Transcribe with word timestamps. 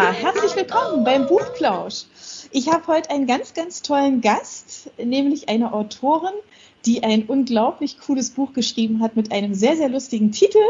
Herzlich 0.00 0.54
willkommen 0.54 1.02
beim 1.02 1.26
Buchplausch. 1.26 2.04
Ich 2.52 2.68
habe 2.70 2.86
heute 2.86 3.10
einen 3.10 3.26
ganz, 3.26 3.52
ganz 3.52 3.82
tollen 3.82 4.20
Gast, 4.20 4.90
nämlich 4.96 5.48
eine 5.48 5.72
Autorin, 5.72 6.34
die 6.86 7.02
ein 7.02 7.24
unglaublich 7.24 7.98
cooles 7.98 8.30
Buch 8.30 8.52
geschrieben 8.52 9.02
hat 9.02 9.16
mit 9.16 9.32
einem 9.32 9.54
sehr, 9.54 9.76
sehr 9.76 9.88
lustigen 9.88 10.30
Titel. 10.30 10.62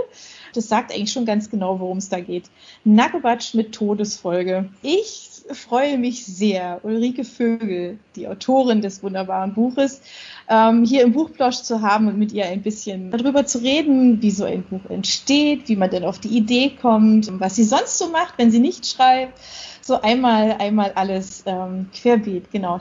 Das 0.55 0.69
sagt 0.69 0.93
eigentlich 0.93 1.12
schon 1.12 1.27
ganz 1.27 1.51
genau, 1.51 1.80
worum 1.80 1.99
es 1.99 2.09
da 2.09 2.21
geht. 2.21 2.51
Nackebatsch 2.85 3.55
mit 3.55 3.73
Todesfolge. 3.73 4.69
Ich 4.83 5.29
freue 5.51 5.98
mich 5.98 6.25
sehr, 6.25 6.80
Ulrike 6.83 7.25
Vögel, 7.25 7.98
die 8.17 8.29
Autorin 8.29 8.80
des 8.80 9.03
wunderbaren 9.03 9.55
Buches, 9.55 10.03
ähm, 10.48 10.84
hier 10.84 11.03
im 11.03 11.12
Buchplausch 11.12 11.62
zu 11.62 11.83
haben 11.83 12.09
und 12.09 12.19
mit 12.19 12.33
ihr 12.33 12.47
ein 12.47 12.62
bisschen 12.62 13.11
darüber 13.11 13.47
zu 13.47 13.59
reden, 13.59 14.21
wie 14.23 14.30
so 14.30 14.45
ein 14.45 14.62
Buch 14.65 14.91
entsteht, 14.91 15.69
wie 15.69 15.77
man 15.77 15.91
denn 15.91 16.05
auf 16.05 16.19
die 16.19 16.37
Idee 16.37 16.71
kommt, 16.80 17.30
was 17.41 17.57
sie 17.57 17.65
sonst 17.65 17.99
so 17.99 18.09
macht, 18.09 18.35
wenn 18.37 18.51
sie 18.51 18.60
nicht 18.60 18.87
schreibt. 18.87 19.38
So 19.80 20.01
einmal, 20.01 20.52
einmal 20.59 20.93
alles 20.95 21.45
ähm, 21.46 21.88
querbeet, 21.95 22.51
genau. 22.51 22.80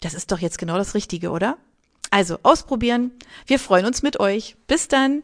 Das 0.00 0.14
ist 0.14 0.32
doch 0.32 0.38
jetzt 0.38 0.58
genau 0.58 0.76
das 0.76 0.94
Richtige, 0.94 1.30
oder? 1.30 1.58
Also 2.10 2.38
ausprobieren. 2.42 3.12
Wir 3.46 3.58
freuen 3.58 3.84
uns 3.84 4.02
mit 4.02 4.18
euch. 4.18 4.56
Bis 4.66 4.88
dann. 4.88 5.22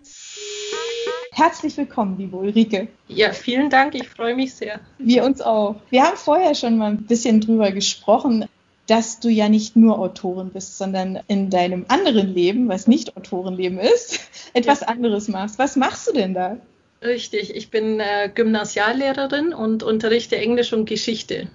Herzlich 1.33 1.77
willkommen, 1.77 2.17
liebe 2.19 2.37
Ulrike. 2.37 2.89
Ja, 3.09 3.33
vielen 3.33 3.71
Dank. 3.71 3.95
Ich 3.95 4.09
freue 4.09 4.35
mich 4.35 4.55
sehr. 4.55 4.81
Wir 4.99 5.25
uns 5.25 5.41
auch. 5.41 5.77
Wir 5.91 6.05
haben 6.05 6.17
vorher 6.17 6.55
schon 6.55 6.77
mal 6.79 6.93
ein 6.93 7.05
bisschen 7.05 7.41
drüber 7.41 7.73
gesprochen, 7.73 8.47
dass 8.87 9.19
du 9.19 9.29
ja 9.29 9.49
nicht 9.49 9.77
nur 9.77 9.99
Autorin 9.99 10.51
bist, 10.51 10.79
sondern 10.79 11.21
in 11.27 11.51
deinem 11.51 11.87
anderen 11.89 12.33
Leben, 12.33 12.69
was 12.69 12.87
nicht 12.87 13.17
Autorenleben 13.17 13.79
ist, 13.79 14.21
etwas 14.53 14.81
ja. 14.81 14.89
anderes 14.89 15.29
machst. 15.29 15.59
Was 15.59 15.77
machst 15.77 16.09
du 16.09 16.13
denn 16.13 16.35
da? 16.35 16.59
Richtig, 17.03 17.55
ich 17.55 17.71
bin 17.71 18.01
äh, 18.01 18.31
Gymnasiallehrerin 18.35 19.53
und 19.53 19.83
unterrichte 19.83 20.37
Englisch 20.37 20.73
und 20.73 20.87
Geschichte 20.87 21.49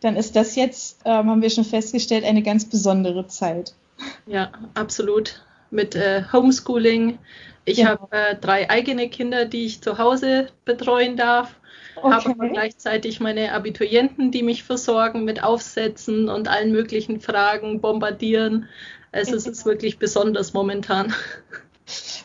dann 0.00 0.16
ist 0.16 0.36
das 0.36 0.56
jetzt, 0.56 1.00
ähm, 1.04 1.30
haben 1.30 1.42
wir 1.42 1.50
schon 1.50 1.64
festgestellt, 1.64 2.24
eine 2.24 2.42
ganz 2.42 2.64
besondere 2.64 3.26
Zeit. 3.26 3.74
Ja, 4.26 4.52
absolut. 4.74 5.42
Mit 5.70 5.94
äh, 5.94 6.22
Homeschooling. 6.32 7.18
Ich 7.64 7.78
ja. 7.78 7.88
habe 7.88 8.08
äh, 8.10 8.36
drei 8.36 8.70
eigene 8.70 9.08
Kinder, 9.08 9.44
die 9.44 9.66
ich 9.66 9.82
zu 9.82 9.98
Hause 9.98 10.48
betreuen 10.64 11.16
darf. 11.16 11.56
Okay. 11.96 12.10
Habe 12.10 12.30
aber 12.30 12.48
gleichzeitig 12.48 13.20
meine 13.20 13.52
Abiturienten, 13.52 14.30
die 14.30 14.42
mich 14.42 14.62
versorgen 14.62 15.24
mit 15.24 15.42
Aufsätzen 15.42 16.28
und 16.28 16.48
allen 16.48 16.72
möglichen 16.72 17.20
Fragen, 17.20 17.80
bombardieren. 17.80 18.68
Also 19.10 19.34
es 19.34 19.46
ist 19.46 19.66
wirklich 19.66 19.98
besonders 19.98 20.52
momentan. 20.52 21.14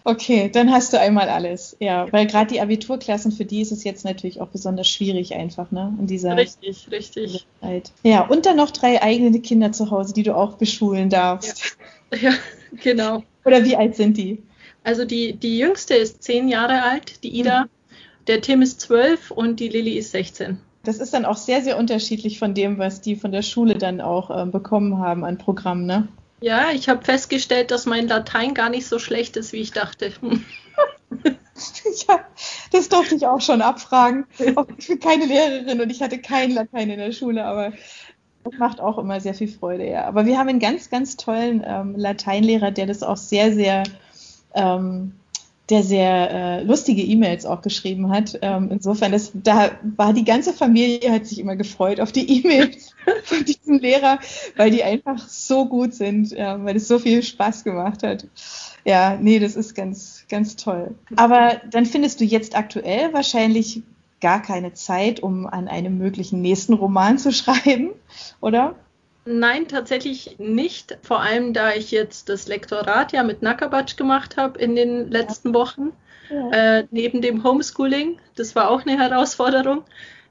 Okay, 0.04 0.50
dann 0.50 0.72
hast 0.72 0.94
du 0.94 1.00
einmal 1.00 1.30
alles. 1.30 1.78
Ja, 1.80 2.12
weil 2.12 2.28
gerade 2.28 2.54
die 2.54 2.62
Abiturklassen, 2.62 3.32
für 3.32 3.46
die 3.46 3.62
ist 3.62 3.72
es 3.72 3.84
jetzt 3.84 4.04
natürlich 4.06 4.42
auch 4.42 4.50
besonders 4.50 4.88
schwierig 4.88 5.36
einfach, 5.36 5.72
ne? 5.72 5.96
In 6.00 6.08
dieser 6.08 6.36
richtig, 6.36 6.88
richtig. 6.92 7.46
Zeit. 7.62 7.92
Ja, 8.04 8.22
und 8.28 8.46
dann 8.46 8.58
noch 8.58 8.72
drei 8.72 9.02
eigene 9.02 9.40
Kinder 9.40 9.72
zu 9.72 9.92
Hause, 9.92 10.14
die 10.14 10.24
du 10.24 10.36
auch 10.36 10.56
beschulen 10.56 11.10
darfst. 11.10 11.78
Ja, 12.12 12.30
ja 12.30 12.34
genau. 12.82 13.24
Oder 13.46 13.64
wie 13.64 13.76
alt 13.76 13.96
sind 13.96 14.18
die? 14.18 14.42
Also 14.84 15.06
die, 15.06 15.34
die 15.34 15.58
jüngste 15.58 15.96
ist 15.96 16.24
zehn 16.24 16.48
Jahre 16.50 16.84
alt, 16.84 17.24
die 17.24 17.40
Ida. 17.40 17.64
Mhm. 17.64 17.70
Der 18.28 18.42
Tim 18.42 18.62
ist 18.62 18.82
zwölf 18.82 19.32
und 19.32 19.60
die 19.60 19.70
Lilly 19.70 19.98
ist 19.98 20.12
16. 20.12 20.60
Das 20.84 20.98
ist 20.98 21.14
dann 21.14 21.26
auch 21.26 21.38
sehr, 21.38 21.62
sehr 21.62 21.78
unterschiedlich 21.78 22.40
von 22.40 22.54
dem, 22.54 22.78
was 22.78 23.02
die 23.02 23.16
von 23.16 23.32
der 23.32 23.42
Schule 23.42 23.78
dann 23.78 24.02
auch 24.02 24.30
äh, 24.30 24.46
bekommen 24.46 25.00
haben 25.00 25.24
an 25.24 25.38
Programm, 25.38 25.86
ne? 25.86 26.08
Ja, 26.44 26.72
ich 26.72 26.90
habe 26.90 27.06
festgestellt, 27.06 27.72
dass 27.72 27.86
mein 27.86 28.10
Latein 28.10 28.54
gar 28.54 28.70
nicht 28.70 28.86
so 28.86 29.00
schlecht 29.00 29.38
ist, 29.38 29.54
wie 29.54 29.62
ich 29.62 29.72
dachte. 29.72 30.12
ja, 32.10 32.20
das 32.74 32.90
durfte 32.90 33.16
ich 33.16 33.26
auch 33.26 33.40
schon 33.40 33.62
abfragen. 33.62 34.26
Ich 34.78 34.88
bin 34.90 35.00
keine 35.00 35.26
Lehrerin 35.26 35.80
und 35.80 35.90
ich 35.90 36.02
hatte 36.02 36.20
kein 36.20 36.52
Latein 36.52 36.90
in 36.90 37.00
der 37.00 37.14
Schule, 37.14 37.46
aber 37.46 37.72
das 38.44 38.56
macht 38.60 38.82
auch 38.82 38.98
immer 38.98 39.22
sehr 39.22 39.34
viel 39.34 39.48
Freude, 39.48 39.90
ja. 39.90 40.04
Aber 40.04 40.26
wir 40.26 40.38
haben 40.38 40.50
einen 40.50 40.60
ganz, 40.60 40.90
ganz 40.90 41.16
tollen 41.16 41.64
ähm, 41.66 41.96
Lateinlehrer, 41.96 42.72
der 42.72 42.88
das 42.88 43.04
auch 43.04 43.16
sehr, 43.16 43.54
sehr 43.54 43.84
ähm, 44.54 45.14
der 45.74 45.82
sehr 45.82 46.30
äh, 46.30 46.64
lustige 46.64 47.02
E-Mails 47.02 47.48
auch 47.48 47.64
geschrieben 47.64 48.12
hat. 48.12 48.38
Ähm, 48.44 48.70
insofern, 48.70 49.12
das, 49.12 49.32
da 49.34 49.72
war 49.98 50.14
die 50.14 50.24
ganze 50.24 50.54
Familie 50.54 51.12
hat 51.12 51.26
sich 51.26 51.40
immer 51.40 51.56
gefreut 51.56 52.00
auf 52.00 52.12
die 52.12 52.30
E-Mails 52.40 52.94
von 53.24 53.44
diesem 53.44 53.80
Lehrer, 53.80 54.20
weil 54.56 54.70
die 54.70 54.84
einfach 54.84 55.18
so 55.28 55.66
gut 55.66 55.96
sind, 55.96 56.32
äh, 56.32 56.64
weil 56.64 56.76
es 56.76 56.88
so 56.88 57.00
viel 57.00 57.24
Spaß 57.24 57.64
gemacht 57.64 58.04
hat. 58.04 58.28
Ja, 58.86 59.18
nee, 59.20 59.40
das 59.40 59.56
ist 59.56 59.74
ganz, 59.74 60.26
ganz 60.30 60.58
toll. 60.58 60.94
Aber 61.16 61.60
dann 61.72 61.88
findest 61.88 62.22
du 62.22 62.26
jetzt 62.26 62.56
aktuell 62.56 63.12
wahrscheinlich 63.12 63.82
gar 64.22 64.44
keine 64.44 64.74
Zeit, 64.74 65.22
um 65.22 65.48
an 65.48 65.68
einem 65.68 65.98
möglichen 65.98 66.40
nächsten 66.42 66.74
Roman 66.74 67.18
zu 67.18 67.32
schreiben, 67.32 67.90
oder? 68.42 68.76
Nein, 69.26 69.68
tatsächlich 69.68 70.36
nicht. 70.38 70.98
Vor 71.02 71.22
allem, 71.22 71.54
da 71.54 71.74
ich 71.74 71.92
jetzt 71.92 72.30
das 72.30 72.48
Lektorat 72.48 73.14
ja 73.14 73.24
mit 73.24 73.42
Nackerbatsch 73.42 73.96
gemacht 73.96 74.38
habe 74.38 74.60
in 74.60 74.76
den 74.76 75.10
letzten 75.10 75.54
Wochen, 75.54 75.92
ja. 76.30 76.80
äh, 76.80 76.88
neben 76.92 77.22
dem 77.22 77.44
Homeschooling. 77.44 78.20
Das 78.36 78.56
war 78.56 78.70
auch 78.70 78.86
eine 78.86 78.98
Herausforderung. 78.98 79.84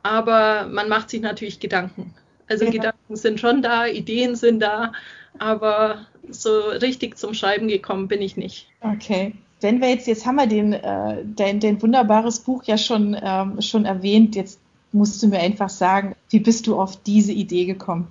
Aber 0.03 0.67
man 0.67 0.89
macht 0.89 1.11
sich 1.11 1.21
natürlich 1.21 1.61
Gedanken. 1.61 2.13
Also 2.49 2.65
ja. 2.65 2.71
Gedanken 2.71 3.17
sind 3.17 3.41
schon 3.41 3.63
da, 3.63 3.87
Ideen 3.87 4.35
sind 4.35 4.61
da, 4.61 4.93
aber 5.39 6.07
so 6.29 6.61
richtig 6.69 7.17
zum 7.17 7.35
Schreiben 7.35 7.69
gekommen 7.69 8.09
bin 8.09 8.21
ich 8.21 8.37
nicht. 8.37 8.69
Okay. 8.81 9.35
Wenn 9.61 9.81
wir 9.81 9.91
jetzt, 9.91 10.07
jetzt 10.09 10.27
haben 10.27 10.37
wir 10.37 10.47
den, 10.47 10.73
äh, 10.73 11.25
dein, 11.25 11.61
dein 11.61 11.81
wunderbares 11.81 12.41
Buch 12.41 12.65
ja 12.65 12.77
schon, 12.77 13.17
ähm, 13.23 13.63
schon 13.63 13.85
erwähnt, 13.85 14.35
jetzt 14.35 14.59
musst 14.91 15.23
du 15.23 15.29
mir 15.29 15.39
einfach 15.39 15.71
sagen, 15.71 16.17
wie 16.31 16.41
bist 16.41 16.67
du 16.67 16.79
auf 16.79 17.01
diese 17.03 17.33
Idee 17.33 17.65
gekommen? 17.65 18.09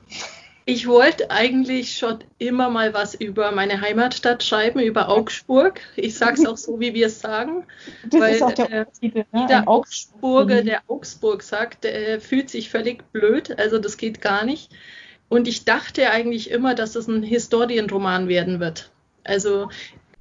Ich 0.66 0.88
wollte 0.88 1.32
eigentlich 1.32 1.98
schon 1.98 2.20
immer 2.38 2.70
mal 2.70 2.94
was 2.94 3.16
über 3.16 3.52
meine 3.52 3.82
Heimatstadt 3.82 4.44
schreiben, 4.44 4.80
über 4.80 5.10
Augsburg. 5.10 5.82
Ich 5.96 6.16
sage 6.16 6.42
es 6.42 6.46
auch 6.46 6.58
so, 6.58 6.80
wie 6.80 6.94
wir 6.94 7.08
es 7.08 7.20
sagen. 7.20 7.66
Das 8.06 8.22
weil, 8.22 8.36
ist 8.36 8.44
auch 8.44 8.54
der 8.54 8.72
äh, 8.72 8.86
ne? 9.02 9.26
Jeder 9.34 9.68
Augsburger, 9.68 10.62
der 10.62 10.81
Augsburg 10.88 11.42
sagt, 11.42 11.86
äh, 11.86 12.19
fühlt 12.19 12.50
sich 12.50 12.69
völlig 12.69 13.12
blöd. 13.12 13.58
Also 13.58 13.80
das 13.80 13.98
geht 13.98 14.22
gar 14.22 14.46
nicht. 14.46 14.72
Und 15.30 15.48
ich 15.48 15.66
dachte 15.66 16.12
eigentlich 16.12 16.52
immer, 16.52 16.75
dass 16.75 16.96
es 16.96 17.07
ein 17.07 17.24
Historienroman 17.24 18.28
werden 18.28 18.60
wird. 18.60 18.92
Also 19.24 19.69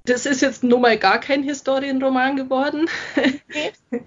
das 0.04 0.24
ist 0.24 0.40
jetzt 0.40 0.64
nun 0.64 0.80
mal 0.80 0.96
gar 0.96 1.20
kein 1.20 1.42
Historienroman 1.42 2.36
geworden. 2.36 2.88
Okay. 3.16 3.72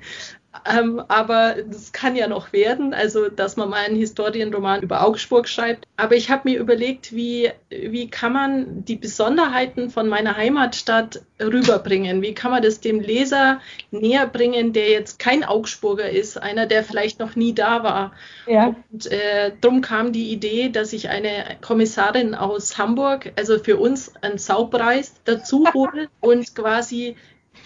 Ähm, 0.72 1.02
aber 1.08 1.56
das 1.66 1.92
kann 1.92 2.16
ja 2.16 2.28
noch 2.28 2.54
werden, 2.54 2.94
also 2.94 3.28
dass 3.28 3.58
man 3.58 3.70
mal 3.70 3.86
einen 3.86 3.96
Historienroman 3.96 4.84
über 4.84 5.04
Augsburg 5.04 5.48
schreibt. 5.48 5.86
Aber 5.98 6.16
ich 6.16 6.30
habe 6.30 6.50
mir 6.50 6.60
überlegt, 6.60 7.14
wie, 7.14 7.50
wie 7.70 8.08
kann 8.08 8.34
man 8.34 8.86
die 8.86 8.96
Besonderheiten 8.96 9.90
von 9.90 10.08
meiner 10.08 10.38
Heimatstadt 10.38 11.24
rüberbringen? 11.42 12.22
Wie 12.22 12.36
kann 12.36 12.52
man 12.52 12.62
das 12.62 12.82
dem 12.82 13.00
Leser 13.00 13.62
näher 13.90 14.28
bringen, 14.28 14.74
der 14.74 14.90
jetzt 14.90 15.18
kein 15.18 15.44
Augsburger 15.44 16.10
ist, 16.10 16.38
einer, 16.38 16.68
der 16.68 16.84
vielleicht 16.84 17.20
noch 17.20 17.36
nie 17.36 17.56
da 17.56 17.84
war? 17.84 18.14
Ja. 18.46 18.76
Und 18.92 19.12
äh, 19.12 19.54
darum 19.60 19.82
kam 19.82 20.14
die 20.14 20.32
Idee, 20.32 20.70
dass 20.70 20.94
ich 20.94 21.10
eine 21.10 21.58
Kommissarin 21.62 22.36
aus 22.36 22.78
Hamburg, 22.78 23.34
also 23.38 23.58
für 23.58 23.78
uns 23.78 24.14
einen 24.22 24.38
Saupreis, 24.38 25.16
dazu 25.26 25.66
hole 25.74 26.10
und 26.20 26.56
quasi 26.56 27.16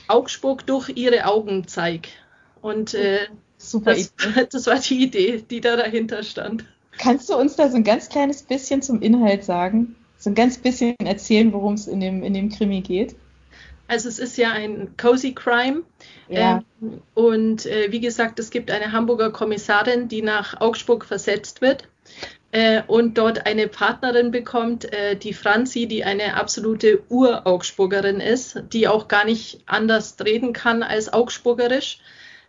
Augsburg 0.07 0.65
durch 0.65 0.89
ihre 0.95 1.25
Augen 1.25 1.67
zeige. 1.67 2.07
Und 2.61 2.93
äh, 2.93 3.27
Super 3.57 3.95
das, 3.95 4.13
das 4.51 4.67
war 4.67 4.79
die 4.79 5.03
Idee, 5.03 5.43
die 5.49 5.61
da 5.61 5.75
dahinter 5.75 6.23
stand. 6.23 6.65
Kannst 6.97 7.29
du 7.29 7.35
uns 7.35 7.55
da 7.55 7.69
so 7.69 7.75
ein 7.75 7.83
ganz 7.83 8.09
kleines 8.09 8.43
bisschen 8.43 8.81
zum 8.81 9.01
Inhalt 9.01 9.43
sagen? 9.43 9.95
So 10.17 10.29
ein 10.31 10.35
ganz 10.35 10.57
bisschen 10.57 10.95
erzählen, 11.03 11.53
worum 11.53 11.73
es 11.73 11.87
in 11.87 11.99
dem, 11.99 12.23
in 12.23 12.33
dem 12.33 12.49
Krimi 12.49 12.81
geht? 12.81 13.15
Also 13.87 14.09
es 14.09 14.19
ist 14.19 14.37
ja 14.37 14.51
ein 14.51 14.95
Cozy 14.97 15.33
Crime. 15.33 15.83
Ja. 16.27 16.63
Ähm, 16.81 17.01
und 17.13 17.65
äh, 17.65 17.91
wie 17.91 17.99
gesagt, 17.99 18.39
es 18.39 18.49
gibt 18.49 18.69
eine 18.71 18.91
Hamburger 18.91 19.31
Kommissarin, 19.31 20.07
die 20.07 20.21
nach 20.21 20.59
Augsburg 20.59 21.05
versetzt 21.05 21.61
wird 21.61 21.87
äh, 22.51 22.81
und 22.87 23.17
dort 23.17 23.45
eine 23.45 23.67
Partnerin 23.67 24.31
bekommt, 24.31 24.91
äh, 24.91 25.15
die 25.15 25.33
Franzi, 25.33 25.87
die 25.87 26.03
eine 26.03 26.35
absolute 26.35 27.03
Ur-Augsburgerin 27.09 28.19
ist, 28.19 28.61
die 28.73 28.87
auch 28.87 29.07
gar 29.07 29.25
nicht 29.25 29.61
anders 29.65 30.15
reden 30.23 30.53
kann 30.53 30.83
als 30.83 31.11
Augsburgerisch. 31.11 31.99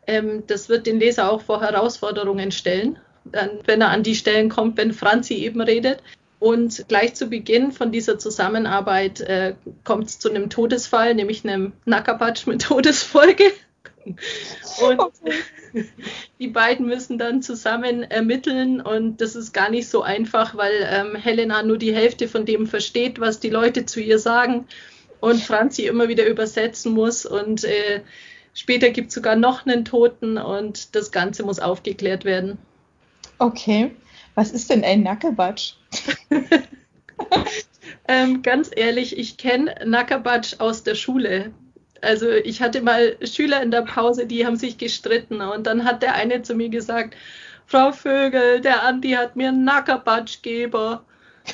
Ähm, 0.08 0.42
das 0.46 0.68
wird 0.70 0.86
den 0.86 0.98
Leser 0.98 1.30
auch 1.30 1.42
vor 1.42 1.60
Herausforderungen 1.60 2.50
stellen, 2.50 2.98
dann, 3.26 3.50
wenn 3.66 3.82
er 3.82 3.90
an 3.90 4.02
die 4.02 4.14
Stellen 4.14 4.48
kommt, 4.48 4.78
wenn 4.78 4.92
Franzi 4.92 5.34
eben 5.34 5.60
redet. 5.60 6.02
Und 6.40 6.86
gleich 6.88 7.14
zu 7.14 7.26
Beginn 7.26 7.72
von 7.72 7.92
dieser 7.92 8.18
Zusammenarbeit 8.18 9.20
äh, 9.20 9.54
kommt 9.84 10.06
es 10.06 10.18
zu 10.18 10.30
einem 10.30 10.48
Todesfall, 10.48 11.14
nämlich 11.14 11.44
einem 11.44 11.72
Nackerbatsch 11.84 12.46
mit 12.46 12.62
Todesfolge. 12.68 13.44
Und 14.04 15.02
die 16.38 16.48
beiden 16.48 16.86
müssen 16.86 17.18
dann 17.18 17.42
zusammen 17.42 18.02
ermitteln. 18.02 18.80
Und 18.80 19.20
das 19.20 19.36
ist 19.36 19.52
gar 19.52 19.68
nicht 19.68 19.88
so 19.88 20.00
einfach, 20.02 20.56
weil 20.56 20.88
ähm, 20.90 21.16
Helena 21.16 21.62
nur 21.62 21.76
die 21.76 21.94
Hälfte 21.94 22.28
von 22.28 22.46
dem 22.46 22.66
versteht, 22.66 23.20
was 23.20 23.40
die 23.40 23.50
Leute 23.50 23.84
zu 23.84 24.00
ihr 24.00 24.18
sagen. 24.18 24.66
Und 25.20 25.42
Franzi 25.42 25.86
immer 25.86 26.08
wieder 26.08 26.26
übersetzen 26.26 26.92
muss. 26.92 27.26
Und 27.26 27.64
äh, 27.64 28.00
später 28.54 28.90
gibt 28.90 29.08
es 29.08 29.14
sogar 29.14 29.36
noch 29.36 29.66
einen 29.66 29.84
Toten 29.84 30.38
und 30.38 30.94
das 30.94 31.10
Ganze 31.10 31.42
muss 31.42 31.58
aufgeklärt 31.58 32.24
werden. 32.24 32.58
Okay, 33.38 33.92
was 34.34 34.50
ist 34.50 34.70
denn 34.70 34.84
ein 34.84 35.02
Nackerbatsch? 35.02 35.74
ähm, 38.08 38.42
ganz 38.42 38.70
ehrlich, 38.74 39.18
ich 39.18 39.36
kenne 39.36 39.74
Nackerbatsch 39.84 40.56
aus 40.58 40.82
der 40.82 40.94
Schule. 40.94 41.52
Also 42.00 42.30
ich 42.30 42.62
hatte 42.62 42.80
mal 42.80 43.16
Schüler 43.26 43.62
in 43.62 43.70
der 43.70 43.82
Pause, 43.82 44.26
die 44.26 44.46
haben 44.46 44.56
sich 44.56 44.78
gestritten 44.78 45.40
und 45.40 45.66
dann 45.66 45.84
hat 45.84 46.02
der 46.02 46.14
eine 46.14 46.42
zu 46.42 46.54
mir 46.54 46.68
gesagt, 46.68 47.16
Frau 47.66 47.92
Vögel, 47.92 48.60
der 48.60 48.82
Andi 48.84 49.10
hat 49.10 49.36
mir 49.36 49.48
einen 49.48 49.64
Nackerbatsch 49.64 50.42
gegeben. 50.42 51.00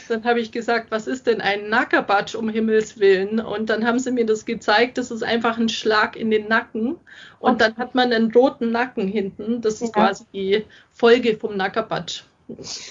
Dann 0.08 0.24
habe 0.24 0.40
ich 0.40 0.52
gesagt, 0.52 0.90
was 0.90 1.06
ist 1.06 1.26
denn 1.26 1.40
ein 1.40 1.68
Nackerbatsch 1.68 2.34
um 2.34 2.48
Himmels 2.48 2.98
Willen? 2.98 3.40
Und 3.40 3.70
dann 3.70 3.86
haben 3.86 3.98
sie 3.98 4.10
mir 4.10 4.26
das 4.26 4.44
gezeigt, 4.44 4.98
das 4.98 5.10
ist 5.10 5.22
einfach 5.22 5.58
ein 5.58 5.68
Schlag 5.68 6.16
in 6.16 6.30
den 6.30 6.48
Nacken. 6.48 6.96
Und 7.38 7.60
dann 7.60 7.76
hat 7.76 7.94
man 7.94 8.12
einen 8.12 8.32
roten 8.32 8.70
Nacken 8.70 9.08
hinten. 9.08 9.60
Das 9.60 9.74
ist 9.74 9.94
ja. 9.96 10.06
quasi 10.06 10.24
die 10.32 10.64
Folge 10.92 11.36
vom 11.36 11.56
Nackerbatsch. 11.56 12.24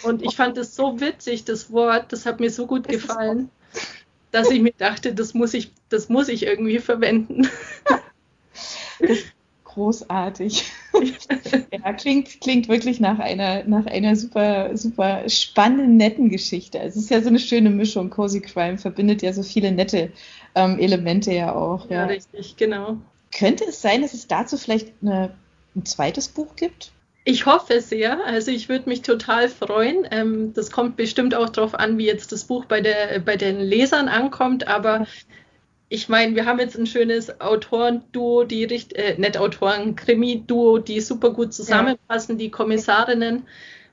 Und 0.04 0.24
ich 0.24 0.36
fand 0.36 0.58
es 0.58 0.76
so 0.76 1.00
witzig, 1.00 1.46
das 1.46 1.72
Wort, 1.72 2.12
das 2.12 2.26
hat 2.26 2.40
mir 2.40 2.50
so 2.50 2.66
gut 2.66 2.88
gefallen 2.88 3.50
dass 4.34 4.50
ich 4.50 4.62
mir 4.62 4.74
dachte, 4.76 5.14
das 5.14 5.34
muss 5.36 5.54
ich, 5.54 5.72
das 5.90 6.10
muss 6.10 6.28
ich 6.28 6.46
irgendwie 6.46 6.80
verwenden. 6.80 7.48
Großartig. 9.74 10.66
ja, 11.72 11.94
klingt, 11.94 12.42
klingt 12.42 12.68
wirklich 12.68 13.00
nach 13.00 13.18
einer, 13.18 13.64
nach 13.64 13.88
einer 13.88 14.16
super, 14.16 14.78
super 14.78 15.28
spannenden, 15.28 15.98
netten 15.98 16.30
Geschichte. 16.30 16.78
Es 16.80 16.96
ist 16.96 17.10
ja 17.10 17.22
so 17.22 17.30
eine 17.30 17.40
schöne 17.40 17.72
Mischung. 17.72 18.12
Cozy 18.12 18.42
Crime 18.42 18.78
verbindet 18.78 19.24
ja 19.24 19.34
so 19.34 19.42
viele 19.42 19.72
nette 19.72 20.12
ähm, 20.54 20.78
Elemente 20.78 21.34
ja 21.34 21.56
auch. 21.56 21.90
Ja. 21.90 22.02
ja, 22.02 22.06
richtig, 22.06 22.56
genau. 22.56 22.98
Könnte 23.36 23.66
es 23.66 23.82
sein, 23.82 24.04
dass 24.04 24.14
es 24.14 24.28
dazu 24.28 24.58
vielleicht 24.58 24.92
eine, 25.02 25.34
ein 25.76 25.86
zweites 25.86 26.28
Buch 26.28 26.56
gibt? 26.56 26.92
Ich 27.26 27.48
hoffe 27.48 27.82
sehr. 27.82 28.24
Also 28.26 28.52
ich 28.52 28.70
würde 28.70 28.90
mich 28.90 29.02
total 29.02 29.50
freuen. 29.50 30.06
Ähm, 30.12 30.54
das 30.54 30.70
kommt 30.70 30.98
bestimmt 30.98 31.34
auch 31.34 31.50
darauf 31.50 31.74
an, 31.74 31.98
wie 31.98 32.06
jetzt 32.06 32.32
das 32.32 32.44
Buch 32.44 32.66
bei, 32.66 32.82
der, 32.82 33.20
bei 33.26 33.38
den 33.38 33.60
Lesern 33.60 34.08
ankommt. 34.08 34.68
Aber 34.68 35.08
ich 35.94 36.10
meine, 36.10 36.36
wir 36.36 36.48
haben 36.48 36.60
jetzt 36.60 36.76
ein 36.76 36.88
schönes 36.88 37.40
Autorenduo, 37.40 38.46
die 38.46 38.64
äh, 38.64 39.16
nicht 39.20 39.38
Autoren, 39.38 39.96
Krimi-Duo, 39.96 40.80
die 40.80 41.00
super 41.00 41.30
gut 41.30 41.54
zusammenpassen, 41.54 42.36
ja. 42.36 42.40
die 42.40 42.50
Kommissarinnen. 42.50 43.44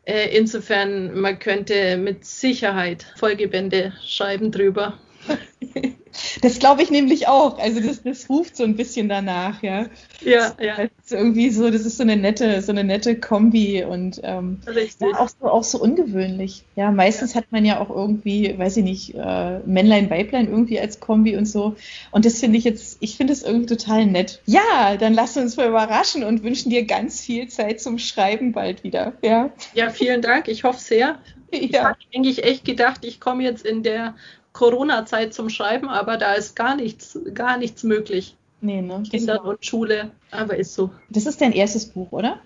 Äh, 0.07 0.35
insofern, 0.35 1.21
man 1.21 1.39
könnte 1.39 1.99
mit 1.99 2.25
Sicherheit 2.25 3.05
Folgebände 3.17 3.93
schreiben 4.03 4.51
drüber. 4.51 4.97
Das 6.43 6.59
glaube 6.59 6.83
ich 6.83 6.91
nämlich 6.91 7.29
auch. 7.29 7.59
Also 7.59 7.81
das, 7.81 8.03
das 8.03 8.29
ruft 8.29 8.57
so 8.57 8.65
ein 8.65 8.77
bisschen 8.77 9.09
danach, 9.09 9.63
ja. 9.63 9.87
Ja, 10.21 10.55
ja. 10.61 10.77
Das 10.77 10.91
ist 11.05 11.13
irgendwie 11.13 11.51
so, 11.51 11.71
das 11.71 11.83
ist 11.83 11.97
so 11.97 12.03
eine 12.03 12.17
nette, 12.17 12.63
so 12.63 12.73
eine 12.73 12.85
nette 12.85 13.17
Kombi 13.17 13.85
und 13.85 14.21
ähm, 14.23 14.61
ja, 15.01 15.19
auch, 15.19 15.29
so, 15.29 15.47
auch 15.47 15.65
so 15.65 15.81
ungewöhnlich. 15.81 16.65
Ja, 16.77 16.91
meistens 16.91 17.35
ja. 17.35 17.41
hat 17.41 17.53
man 17.53 17.65
ja 17.65 17.81
auch 17.81 17.91
irgendwie, 17.91 18.59
weiß 18.59 18.79
ich 18.79 18.85
nicht, 18.85 19.15
äh, 19.15 19.61
Männlein, 19.61 20.11
Weiblein 20.11 20.49
irgendwie 20.49 20.81
als 20.81 21.01
Kombi 21.01 21.37
und 21.37 21.47
so. 21.47 21.77
Und 22.11 22.25
das 22.25 22.41
finde 22.41 22.59
ich 22.59 22.65
jetzt, 22.65 22.99
ich 23.01 23.17
finde 23.17 23.33
es 23.33 23.43
irgendwie 23.43 23.67
total 23.67 24.07
nett. 24.07 24.41
Ja, 24.47 24.97
dann 24.99 25.15
lass 25.15 25.37
uns 25.37 25.57
mal 25.57 25.69
überraschen 25.69 26.25
und 26.25 26.43
wünschen 26.43 26.71
dir 26.71 26.85
ganz 26.85 27.21
viel 27.21 27.49
Zeit 27.49 27.81
zum 27.81 27.99
Schreiben 27.99 28.53
bald 28.53 28.85
wieder. 28.85 29.15
Ja, 29.23 29.51
ja 29.75 29.91
vielen 29.91 30.23
Dank. 30.23 30.49
Ich 30.49 30.65
hoffe 30.65 30.81
sehr. 30.81 31.19
Ich 31.51 31.73
ja. 31.73 31.85
habe 31.85 31.99
eigentlich 32.15 32.45
echt 32.45 32.65
gedacht, 32.65 33.05
ich 33.05 33.21
komme 33.21 33.43
jetzt 33.43 33.67
in 33.67 33.83
der 33.83 34.15
Corona-Zeit 34.61 35.33
zum 35.33 35.49
Schreiben, 35.49 35.89
aber 35.89 36.19
da 36.19 36.35
ist 36.35 36.55
gar 36.55 36.77
nichts, 36.77 37.19
gar 37.33 37.57
nichts 37.57 37.83
möglich. 37.83 38.37
Nee, 38.61 38.83
ne? 38.83 39.03
Kinder 39.11 39.43
und 39.43 39.65
Schule, 39.65 40.11
aber 40.31 40.57
ist 40.59 40.75
so. 40.75 40.91
Das 41.09 41.25
ist 41.25 41.41
dein 41.41 41.53
erstes 41.53 41.87
Buch, 41.87 42.13
oder? 42.13 42.41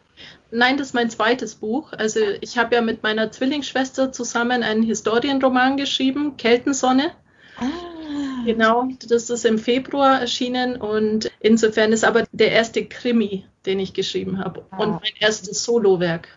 Nein, 0.52 0.76
das 0.76 0.88
ist 0.88 0.94
mein 0.94 1.10
zweites 1.10 1.56
Buch. 1.56 1.92
Also 1.92 2.20
ich 2.40 2.56
habe 2.56 2.76
ja 2.76 2.82
mit 2.82 3.02
meiner 3.02 3.32
Zwillingsschwester 3.32 4.12
zusammen 4.12 4.62
einen 4.62 4.84
Historienroman 4.84 5.76
geschrieben, 5.76 6.36
Keltensonne. 6.36 7.10
Ah. 7.56 8.44
Genau, 8.44 8.88
das 9.08 9.28
ist 9.28 9.44
im 9.44 9.58
Februar 9.58 10.20
erschienen 10.20 10.76
und 10.76 11.32
insofern 11.40 11.92
ist 11.92 12.04
aber 12.04 12.26
der 12.30 12.52
erste 12.52 12.84
Krimi, 12.84 13.44
den 13.66 13.80
ich 13.80 13.92
geschrieben 13.92 14.38
habe 14.38 14.64
ah. 14.70 14.76
und 14.76 14.90
mein 15.00 15.14
erstes 15.18 15.64
Solowerk. 15.64 16.28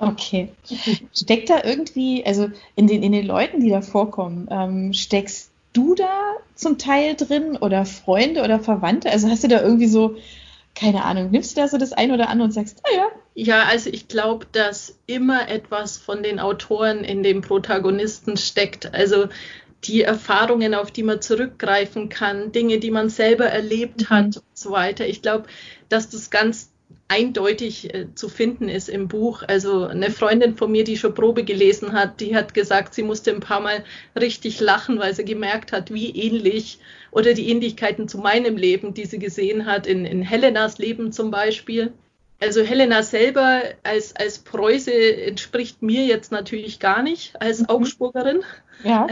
Okay. 0.00 0.50
Steckt 1.14 1.50
da 1.50 1.62
irgendwie, 1.64 2.24
also 2.24 2.48
in 2.76 2.86
den, 2.86 3.02
in 3.02 3.12
den 3.12 3.26
Leuten, 3.26 3.60
die 3.60 3.70
da 3.70 3.80
vorkommen, 3.80 4.48
ähm, 4.50 4.92
steckst 4.92 5.50
du 5.72 5.94
da 5.94 6.34
zum 6.54 6.78
Teil 6.78 7.14
drin 7.14 7.56
oder 7.56 7.84
Freunde 7.84 8.42
oder 8.42 8.60
Verwandte? 8.60 9.10
Also 9.10 9.28
hast 9.28 9.44
du 9.44 9.48
da 9.48 9.62
irgendwie 9.62 9.88
so, 9.88 10.16
keine 10.74 11.04
Ahnung, 11.04 11.30
nimmst 11.30 11.56
du 11.56 11.60
da 11.60 11.68
so 11.68 11.78
das 11.78 11.92
eine 11.92 12.14
oder 12.14 12.28
andere 12.28 12.46
und 12.46 12.52
sagst, 12.52 12.80
ah 12.84 12.96
ja. 12.96 13.06
Ja, 13.34 13.62
also 13.64 13.90
ich 13.90 14.08
glaube, 14.08 14.46
dass 14.50 14.98
immer 15.06 15.48
etwas 15.48 15.96
von 15.96 16.22
den 16.22 16.40
Autoren 16.40 17.04
in 17.04 17.22
dem 17.22 17.40
Protagonisten 17.40 18.36
steckt. 18.36 18.92
Also 18.94 19.28
die 19.84 20.02
Erfahrungen, 20.02 20.74
auf 20.74 20.90
die 20.90 21.04
man 21.04 21.22
zurückgreifen 21.22 22.08
kann, 22.08 22.50
Dinge, 22.50 22.78
die 22.78 22.90
man 22.90 23.10
selber 23.10 23.46
erlebt 23.46 24.02
mhm. 24.02 24.10
hat 24.10 24.36
und 24.38 24.44
so 24.54 24.70
weiter. 24.72 25.06
Ich 25.06 25.22
glaube, 25.22 25.46
dass 25.88 26.10
das 26.10 26.30
ganz 26.30 26.70
eindeutig 27.08 27.92
äh, 27.94 28.14
zu 28.14 28.28
finden 28.28 28.68
ist 28.68 28.88
im 28.88 29.08
Buch. 29.08 29.42
Also 29.46 29.84
eine 29.84 30.10
Freundin 30.10 30.56
von 30.56 30.70
mir, 30.70 30.84
die 30.84 30.96
schon 30.96 31.14
Probe 31.14 31.42
gelesen 31.42 31.92
hat, 31.92 32.20
die 32.20 32.36
hat 32.36 32.54
gesagt, 32.54 32.94
sie 32.94 33.02
musste 33.02 33.30
ein 33.30 33.40
paar 33.40 33.60
Mal 33.60 33.84
richtig 34.18 34.60
lachen, 34.60 34.98
weil 34.98 35.14
sie 35.14 35.24
gemerkt 35.24 35.72
hat, 35.72 35.92
wie 35.92 36.10
ähnlich 36.10 36.78
oder 37.10 37.32
die 37.32 37.48
Ähnlichkeiten 37.48 38.08
zu 38.08 38.18
meinem 38.18 38.56
Leben, 38.56 38.92
die 38.92 39.06
sie 39.06 39.18
gesehen 39.18 39.64
hat, 39.64 39.86
in, 39.86 40.04
in 40.04 40.22
Helenas 40.22 40.78
Leben 40.78 41.10
zum 41.10 41.30
Beispiel. 41.30 41.92
Also 42.40 42.62
Helena 42.62 43.02
selber 43.02 43.62
als, 43.82 44.14
als 44.14 44.38
Preuße 44.38 44.92
entspricht 44.92 45.82
mir 45.82 46.04
jetzt 46.04 46.30
natürlich 46.30 46.78
gar 46.78 47.02
nicht 47.02 47.40
als 47.40 47.60
mhm. 47.60 47.68
Augsburgerin. 47.68 48.42
Ja. 48.84 49.06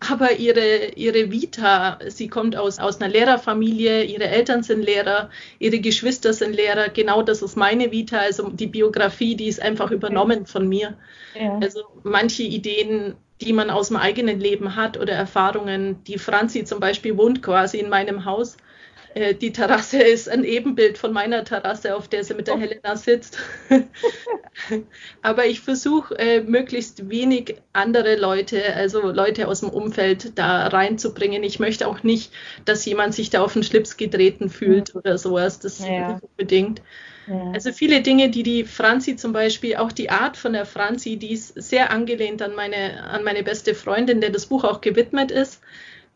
Aber 0.00 0.32
ihre, 0.32 0.92
ihre 0.94 1.32
Vita, 1.32 1.98
sie 2.06 2.28
kommt 2.28 2.54
aus, 2.56 2.78
aus 2.78 3.00
einer 3.00 3.12
Lehrerfamilie, 3.12 4.04
ihre 4.04 4.28
Eltern 4.28 4.62
sind 4.62 4.82
Lehrer, 4.82 5.28
ihre 5.58 5.80
Geschwister 5.80 6.32
sind 6.32 6.54
Lehrer, 6.54 6.88
genau 6.88 7.22
das 7.22 7.42
ist 7.42 7.56
meine 7.56 7.90
Vita, 7.90 8.18
also 8.18 8.48
die 8.48 8.68
Biografie, 8.68 9.34
die 9.34 9.48
ist 9.48 9.60
einfach 9.60 9.90
übernommen 9.90 10.46
von 10.46 10.68
mir. 10.68 10.96
Ja. 11.34 11.58
Also 11.60 11.80
manche 12.04 12.44
Ideen, 12.44 13.16
die 13.40 13.52
man 13.52 13.70
aus 13.70 13.88
dem 13.88 13.96
eigenen 13.96 14.38
Leben 14.38 14.76
hat 14.76 14.98
oder 14.98 15.14
Erfahrungen, 15.14 16.02
die 16.04 16.18
Franzi 16.18 16.64
zum 16.64 16.78
Beispiel 16.78 17.16
wohnt 17.16 17.42
quasi 17.42 17.78
in 17.78 17.88
meinem 17.88 18.24
Haus 18.24 18.56
äh, 19.14 19.34
die 19.34 19.52
Terrasse 19.52 20.02
ist 20.02 20.28
ein 20.28 20.44
Ebenbild 20.44 20.98
von 20.98 21.12
meiner 21.12 21.44
Terrasse, 21.44 21.96
auf 21.96 22.08
der 22.08 22.24
sie 22.24 22.34
mit 22.34 22.46
der 22.46 22.56
oh. 22.56 22.58
Helena 22.58 22.96
sitzt. 22.96 23.38
Aber 25.22 25.46
ich 25.46 25.60
versuche 25.60 26.18
äh, 26.18 26.40
möglichst 26.40 27.08
wenig 27.08 27.56
andere 27.72 28.16
Leute, 28.16 28.74
also 28.74 29.10
Leute 29.10 29.48
aus 29.48 29.60
dem 29.60 29.70
Umfeld 29.70 30.38
da 30.38 30.66
reinzubringen. 30.66 31.42
Ich 31.42 31.58
möchte 31.58 31.86
auch 31.86 32.02
nicht, 32.02 32.32
dass 32.64 32.84
jemand 32.84 33.14
sich 33.14 33.30
da 33.30 33.42
auf 33.42 33.54
den 33.54 33.62
Schlips 33.62 33.96
getreten 33.96 34.50
fühlt 34.50 34.90
ja. 34.90 34.94
oder 34.96 35.18
sowas. 35.18 35.58
Das 35.58 35.78
ja. 35.80 36.12
nicht 36.12 36.22
unbedingt. 36.22 36.82
Ja. 37.26 37.52
Also 37.52 37.72
viele 37.72 38.00
Dinge, 38.00 38.30
die 38.30 38.42
die 38.42 38.64
Franzi 38.64 39.16
zum 39.16 39.32
Beispiel, 39.32 39.76
auch 39.76 39.92
die 39.92 40.10
Art 40.10 40.36
von 40.36 40.54
der 40.54 40.64
Franzi, 40.64 41.16
die 41.16 41.32
ist 41.32 41.60
sehr 41.60 41.90
angelehnt 41.90 42.40
an 42.40 42.54
meine, 42.54 43.04
an 43.04 43.22
meine 43.22 43.42
beste 43.42 43.74
Freundin, 43.74 44.20
der 44.20 44.30
das 44.30 44.46
Buch 44.46 44.64
auch 44.64 44.80
gewidmet 44.80 45.30
ist 45.30 45.60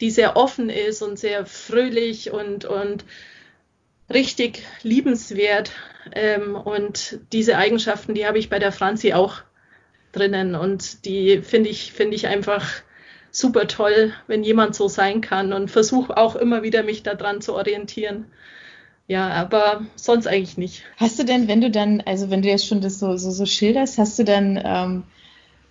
die 0.02 0.10
sehr 0.10 0.36
offen 0.36 0.68
ist 0.68 1.00
und 1.00 1.18
sehr 1.18 1.46
fröhlich 1.46 2.32
und, 2.32 2.64
und 2.64 3.04
richtig 4.12 4.64
liebenswert. 4.82 5.70
Ähm, 6.14 6.56
und 6.56 7.20
diese 7.32 7.56
Eigenschaften, 7.56 8.12
die 8.14 8.26
habe 8.26 8.38
ich 8.38 8.50
bei 8.50 8.58
der 8.58 8.72
Franzi 8.72 9.12
auch 9.12 9.42
drinnen 10.10 10.56
und 10.56 11.06
die 11.06 11.40
finde 11.40 11.70
ich, 11.70 11.92
finde 11.92 12.16
ich 12.16 12.26
einfach 12.26 12.68
super 13.30 13.68
toll, 13.68 14.12
wenn 14.26 14.42
jemand 14.42 14.74
so 14.74 14.88
sein 14.88 15.20
kann 15.20 15.52
und 15.52 15.70
versuche 15.70 16.16
auch 16.16 16.34
immer 16.34 16.64
wieder 16.64 16.82
mich 16.82 17.04
daran 17.04 17.40
zu 17.40 17.54
orientieren. 17.54 18.26
Ja, 19.06 19.28
aber 19.30 19.82
sonst 19.94 20.26
eigentlich 20.26 20.58
nicht. 20.58 20.82
Hast 20.96 21.18
du 21.18 21.24
denn, 21.24 21.46
wenn 21.46 21.60
du 21.60 21.70
dann, 21.70 22.02
also 22.04 22.28
wenn 22.28 22.42
du 22.42 22.48
jetzt 22.48 22.66
schon 22.66 22.80
das 22.80 22.98
so, 22.98 23.16
so, 23.16 23.30
so 23.30 23.46
schilderst, 23.46 23.98
hast 23.98 24.18
du 24.18 24.24
dann, 24.24 24.60
ähm, 24.62 25.04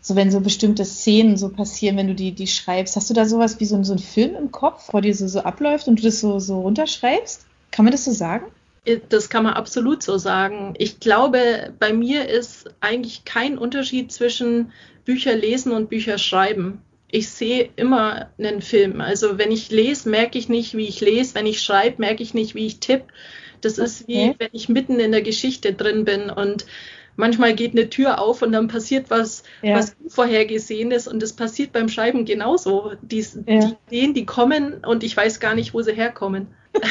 so 0.02 0.16
wenn 0.16 0.32
so 0.32 0.42
bestimmte 0.42 0.84
Szenen 0.84 1.38
so 1.38 1.50
passieren, 1.50 1.96
wenn 1.96 2.08
du 2.08 2.16
die, 2.16 2.32
die 2.32 2.48
schreibst, 2.48 2.96
hast 2.96 3.10
du 3.10 3.14
da 3.14 3.26
sowas 3.26 3.60
wie 3.60 3.66
so, 3.66 3.82
so 3.84 3.94
ein 3.94 4.00
Film 4.00 4.36
im 4.36 4.52
Kopf, 4.52 4.88
vor 4.88 5.02
dir 5.02 5.14
so, 5.16 5.28
so 5.28 5.42
abläuft 5.42 5.88
und 5.88 6.00
du 6.00 6.04
das 6.04 6.20
so, 6.20 6.40
so 6.40 6.62
runterschreibst? 6.62 7.46
Kann 7.70 7.86
man 7.86 7.92
das 7.92 8.06
so 8.06 8.12
sagen? 8.12 8.48
Das 9.10 9.30
kann 9.30 9.44
man 9.44 9.54
absolut 9.54 10.02
so 10.02 10.18
sagen. 10.18 10.74
Ich 10.80 11.00
glaube, 11.00 11.72
bei 11.78 11.94
mir 11.94 12.28
ist 12.28 12.66
eigentlich 12.80 13.26
kein 13.26 13.60
Unterschied 13.60 14.12
zwischen 14.12 14.72
Bücher 15.06 15.36
lesen 15.36 15.72
und 15.72 15.90
Bücher 15.90 16.18
schreiben. 16.18 16.82
Ich 17.12 17.30
sehe 17.30 17.70
immer 17.76 18.30
einen 18.40 18.64
Film. 18.64 19.00
Also 19.00 19.38
wenn 19.38 19.52
ich 19.52 19.70
lese, 19.70 20.10
merke 20.10 20.40
ich 20.40 20.50
nicht, 20.50 20.76
wie 20.76 20.88
ich 20.88 21.00
lese. 21.00 21.36
Wenn 21.36 21.46
ich 21.46 21.62
schreibe, 21.62 22.02
merke 22.02 22.24
ich 22.24 22.34
nicht, 22.34 22.56
wie 22.56 22.66
ich 22.66 22.80
tippe. 22.80 23.06
Das 23.62 23.78
okay. 23.78 23.86
ist 23.86 24.08
wie, 24.08 24.36
wenn 24.40 24.50
ich 24.52 24.68
mitten 24.68 25.00
in 25.00 25.12
der 25.12 25.22
Geschichte 25.22 25.74
drin 25.74 26.04
bin 26.04 26.32
und 26.32 26.66
manchmal 27.16 27.54
geht 27.54 27.74
eine 27.74 27.90
Tür 27.90 28.20
auf 28.20 28.42
und 28.42 28.52
dann 28.52 28.68
passiert 28.68 29.10
was, 29.10 29.44
ja. 29.62 29.76
was 29.76 29.96
unvorhergesehenes 30.04 31.08
und 31.08 31.22
das 31.22 31.34
passiert 31.34 31.72
beim 31.72 31.90
Schreiben 31.90 32.26
genauso. 32.26 32.94
Die, 33.02 33.20
ja. 33.20 33.34
die 33.46 33.76
Ideen, 33.90 34.14
die 34.14 34.26
kommen 34.26 34.84
und 34.86 35.04
ich 35.04 35.16
weiß 35.16 35.40
gar 35.40 35.56
nicht, 35.56 35.74
wo 35.74 35.82
sie 35.82 35.94
herkommen. 35.94 36.48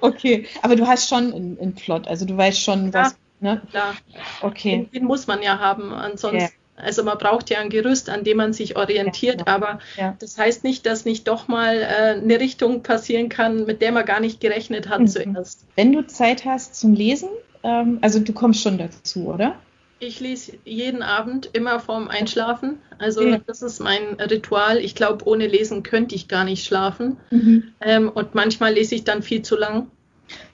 okay, 0.00 0.46
aber 0.62 0.76
du 0.76 0.86
hast 0.86 1.08
schon 1.08 1.32
einen 1.32 1.74
Plot, 1.74 2.08
also 2.08 2.26
du 2.26 2.36
weißt 2.36 2.60
schon, 2.60 2.92
was. 2.92 3.16
Ja, 3.40 3.54
ne? 3.54 3.62
klar. 3.70 3.94
Okay. 4.42 4.70
Den, 4.70 4.90
den, 4.90 5.04
muss 5.04 5.26
man 5.26 5.42
ja 5.42 5.58
haben, 5.58 5.92
ansonsten. 5.92 6.38
Yeah. 6.38 6.50
Also 6.82 7.04
man 7.04 7.18
braucht 7.18 7.50
ja 7.50 7.58
ein 7.58 7.68
Gerüst, 7.68 8.08
an 8.08 8.24
dem 8.24 8.38
man 8.38 8.54
sich 8.54 8.76
orientiert, 8.76 9.40
ja, 9.40 9.56
genau. 9.56 9.66
aber 9.66 9.78
ja. 9.98 10.16
das 10.18 10.38
heißt 10.38 10.64
nicht, 10.64 10.86
dass 10.86 11.04
nicht 11.04 11.28
doch 11.28 11.46
mal 11.46 11.76
äh, 11.76 12.18
eine 12.18 12.40
Richtung 12.40 12.82
passieren 12.82 13.28
kann, 13.28 13.66
mit 13.66 13.82
der 13.82 13.92
man 13.92 14.06
gar 14.06 14.20
nicht 14.20 14.40
gerechnet 14.40 14.88
hat 14.88 15.00
mhm. 15.00 15.08
zuerst. 15.08 15.66
Wenn 15.76 15.92
du 15.92 16.06
Zeit 16.06 16.46
hast 16.46 16.74
zum 16.74 16.94
Lesen, 16.94 17.28
ähm, 17.62 17.98
also 18.00 18.20
du 18.20 18.32
kommst 18.32 18.62
schon 18.62 18.78
dazu, 18.78 19.28
oder? 19.28 19.56
Ich 20.02 20.18
lese 20.18 20.52
jeden 20.64 21.02
Abend 21.02 21.50
immer 21.52 21.78
vorm 21.78 22.08
Einschlafen. 22.08 22.78
Also 22.98 23.22
ja. 23.22 23.38
das 23.46 23.60
ist 23.60 23.80
mein 23.80 24.14
Ritual. 24.14 24.78
Ich 24.78 24.94
glaube, 24.94 25.26
ohne 25.26 25.46
Lesen 25.46 25.82
könnte 25.82 26.14
ich 26.14 26.26
gar 26.26 26.44
nicht 26.44 26.64
schlafen. 26.64 27.18
Mhm. 27.30 27.74
Ähm, 27.82 28.08
und 28.08 28.34
manchmal 28.34 28.72
lese 28.72 28.94
ich 28.94 29.04
dann 29.04 29.22
viel 29.22 29.42
zu 29.42 29.58
lang. 29.58 29.90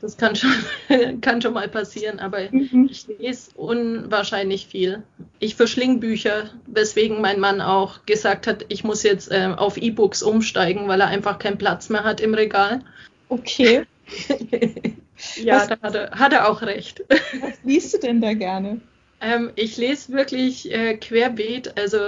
Das 0.00 0.16
kann 0.16 0.34
schon, 0.34 0.50
kann 1.20 1.40
schon 1.42 1.52
mal 1.52 1.68
passieren, 1.68 2.18
aber 2.18 2.50
mhm. 2.50 2.88
ich 2.90 3.06
lese 3.06 3.50
unwahrscheinlich 3.54 4.66
viel. 4.66 5.04
Ich 5.38 5.54
verschlinge 5.54 5.98
Bücher, 5.98 6.50
weswegen 6.66 7.20
mein 7.20 7.38
Mann 7.38 7.60
auch 7.60 8.04
gesagt 8.04 8.48
hat, 8.48 8.64
ich 8.68 8.82
muss 8.82 9.04
jetzt 9.04 9.30
äh, 9.30 9.52
auf 9.56 9.76
E-Books 9.76 10.22
umsteigen, 10.22 10.88
weil 10.88 11.00
er 11.00 11.08
einfach 11.08 11.38
keinen 11.38 11.58
Platz 11.58 11.88
mehr 11.88 12.04
hat 12.04 12.20
im 12.20 12.34
Regal. 12.34 12.80
Okay. 13.28 13.84
ja, 15.36 15.56
was, 15.56 15.68
da 15.68 15.78
hat 15.80 15.94
er, 15.94 16.10
hat 16.12 16.32
er 16.32 16.50
auch 16.50 16.62
recht. 16.62 17.04
Was 17.40 17.54
liest 17.64 17.94
du 17.94 17.98
denn 17.98 18.20
da 18.20 18.34
gerne? 18.34 18.80
Ähm, 19.20 19.50
ich 19.54 19.76
lese 19.76 20.12
wirklich 20.12 20.70
äh, 20.70 20.96
querbeet. 20.96 21.78
Also 21.78 21.98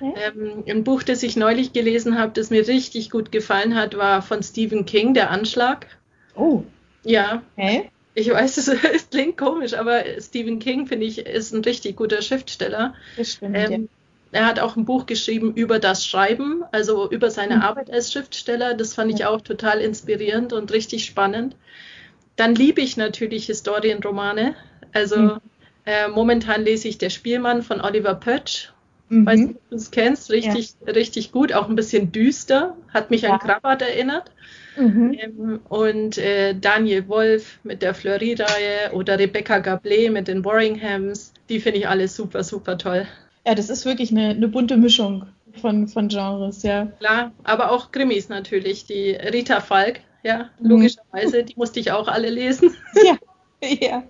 ähm, 0.00 0.64
ein 0.68 0.84
Buch, 0.84 1.02
das 1.02 1.22
ich 1.22 1.36
neulich 1.36 1.72
gelesen 1.72 2.18
habe, 2.18 2.32
das 2.32 2.50
mir 2.50 2.66
richtig 2.66 3.10
gut 3.10 3.32
gefallen 3.32 3.74
hat, 3.74 3.96
war 3.96 4.20
von 4.22 4.42
Stephen 4.42 4.84
King, 4.84 5.14
Der 5.14 5.30
Anschlag. 5.30 5.86
Oh. 6.34 6.62
Ja. 7.02 7.42
Okay. 7.56 7.90
Ich 8.14 8.30
weiß, 8.30 8.58
es, 8.58 8.68
es 8.94 9.08
klingt 9.08 9.38
komisch, 9.38 9.74
aber 9.74 10.04
Stephen 10.20 10.58
King, 10.58 10.86
finde 10.86 11.06
ich, 11.06 11.18
ist 11.18 11.52
ein 11.52 11.64
richtig 11.64 11.96
guter 11.96 12.20
Schriftsteller. 12.20 12.94
Das 13.16 13.32
stimmt, 13.32 13.56
ähm, 13.56 13.72
ja. 13.72 13.78
Er 14.32 14.46
hat 14.46 14.60
auch 14.60 14.76
ein 14.76 14.84
Buch 14.84 15.06
geschrieben 15.06 15.54
über 15.54 15.80
das 15.80 16.06
Schreiben, 16.06 16.62
also 16.70 17.10
über 17.10 17.30
seine 17.30 17.56
mhm. 17.56 17.62
Arbeit 17.62 17.90
als 17.90 18.12
Schriftsteller. 18.12 18.74
Das 18.74 18.94
fand 18.94 19.12
ich 19.12 19.24
auch 19.24 19.40
total 19.40 19.80
inspirierend 19.80 20.52
und 20.52 20.72
richtig 20.72 21.04
spannend. 21.04 21.56
Dann 22.40 22.54
liebe 22.54 22.80
ich 22.80 22.96
natürlich 22.96 23.46
Historienromane. 23.46 24.54
Also 24.92 25.18
mhm. 25.18 25.40
Äh, 25.86 26.08
momentan 26.08 26.62
lese 26.62 26.88
ich 26.88 26.98
Der 26.98 27.10
Spielmann 27.10 27.62
von 27.62 27.80
Oliver 27.80 28.14
Pötsch. 28.14 28.70
Mhm. 29.08 29.26
Weiß 29.26 29.40
nicht, 29.40 29.56
ob 29.56 29.70
du 29.70 29.76
es 29.76 29.90
kennst. 29.90 30.30
Richtig, 30.30 30.74
ja. 30.86 30.92
richtig 30.92 31.32
gut. 31.32 31.52
Auch 31.52 31.68
ein 31.68 31.74
bisschen 31.74 32.12
düster. 32.12 32.76
Hat 32.88 33.10
mich 33.10 33.22
ja. 33.22 33.32
an 33.32 33.40
Krabbert 33.40 33.82
erinnert. 33.82 34.30
Mhm. 34.78 35.16
Ähm, 35.18 35.60
und 35.68 36.16
äh, 36.16 36.54
Daniel 36.54 37.08
Wolf 37.08 37.58
mit 37.62 37.82
der 37.82 37.92
Fleury-Reihe 37.92 38.92
oder 38.92 39.18
Rebecca 39.18 39.58
Gablet 39.58 40.10
mit 40.10 40.28
den 40.28 40.42
Warringhams. 40.42 41.34
Die 41.50 41.60
finde 41.60 41.80
ich 41.80 41.88
alle 41.88 42.08
super, 42.08 42.42
super 42.42 42.78
toll. 42.78 43.06
Ja, 43.46 43.54
das 43.54 43.68
ist 43.68 43.84
wirklich 43.84 44.12
eine, 44.12 44.30
eine 44.30 44.48
bunte 44.48 44.78
Mischung 44.78 45.26
von, 45.60 45.88
von 45.88 46.08
Genres, 46.08 46.62
ja. 46.62 46.86
Klar, 47.00 47.32
aber 47.44 47.70
auch 47.70 47.90
Krimis 47.90 48.28
natürlich. 48.28 48.86
Die 48.86 49.10
Rita 49.10 49.60
Falk, 49.60 50.00
ja, 50.22 50.50
mhm. 50.60 50.68
logischerweise, 50.68 51.44
die 51.44 51.54
musste 51.56 51.80
ich 51.80 51.92
auch 51.92 52.08
alle 52.08 52.30
lesen. 52.30 52.74
Ja. 53.04 53.16
Ja. 53.62 54.04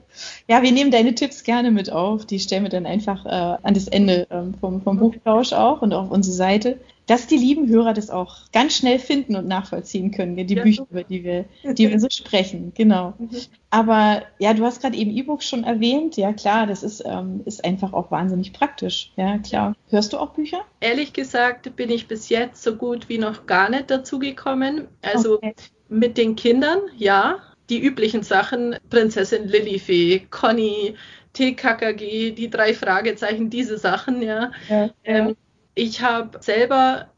ja, 0.49 0.63
wir 0.63 0.73
nehmen 0.73 0.91
deine 0.91 1.15
Tipps 1.15 1.43
gerne 1.43 1.71
mit 1.71 1.91
auf. 1.91 2.25
Die 2.25 2.39
stellen 2.39 2.63
wir 2.63 2.71
dann 2.71 2.87
einfach 2.87 3.27
äh, 3.27 3.59
an 3.63 3.75
das 3.75 3.89
Ende 3.89 4.27
ähm, 4.31 4.55
vom, 4.61 4.81
vom 4.83 4.99
Buchplausch 4.99 5.53
auch 5.53 5.83
und 5.83 5.93
auf 5.93 6.11
unsere 6.11 6.35
Seite, 6.35 6.79
dass 7.07 7.27
die 7.27 7.37
lieben 7.37 7.69
Hörer 7.69 7.93
das 7.93 8.11
auch 8.11 8.37
ganz 8.53 8.77
schnell 8.77 9.01
finden 9.01 9.35
und 9.35 9.49
nachvollziehen 9.49 10.13
können, 10.13 10.37
die 10.37 10.55
ja, 10.55 10.63
Bücher, 10.63 10.87
über 10.89 11.03
die 11.03 11.25
wir, 11.25 11.45
die 11.65 11.91
wir 11.91 11.99
so 11.99 12.09
sprechen. 12.09 12.73
Genau. 12.77 13.15
Mhm. 13.19 13.31
Aber 13.71 14.23
ja, 14.39 14.55
du 14.55 14.65
hast 14.65 14.81
gerade 14.81 14.97
eben 14.97 15.11
E-Books 15.11 15.49
schon 15.49 15.65
erwähnt. 15.65 16.17
Ja, 16.17 16.33
klar, 16.33 16.69
das 16.69 16.85
ist, 16.85 17.03
ähm, 17.05 17.41
ist 17.47 17.65
einfach 17.65 17.93
auch 17.93 18.13
wahnsinnig 18.13 18.53
praktisch. 18.53 19.11
Ja, 19.17 19.39
klar. 19.39 19.75
Hörst 19.89 20.13
du 20.13 20.19
auch 20.19 20.31
Bücher? 20.31 20.61
Ehrlich 20.79 21.13
gesagt 21.13 21.75
bin 21.75 21.91
ich 21.91 22.07
bis 22.07 22.29
jetzt 22.29 22.63
so 22.63 22.77
gut 22.77 23.09
wie 23.09 23.19
noch 23.19 23.47
gar 23.47 23.71
nicht 23.71 23.91
dazu 23.91 24.21
gekommen. 24.21 24.87
Also 25.03 25.39
okay. 25.39 25.55
Mit 25.91 26.17
den 26.17 26.37
Kindern, 26.37 26.79
ja, 26.97 27.41
die 27.69 27.83
üblichen 27.83 28.23
Sachen, 28.23 28.77
Prinzessin 28.89 29.49
Lilifee, 29.49 30.27
Conny, 30.31 30.97
TKKG, 31.35 32.33
die 32.33 32.51
drei 32.51 32.75
Fragezeichen, 32.75 33.51
diese 33.51 33.79
Sachen, 33.79 34.23
ja. 34.23 34.51
ja, 34.69 34.91
ähm, 35.05 35.37
ich 35.75 36.03
habe 36.03 36.39
selber 36.43 37.09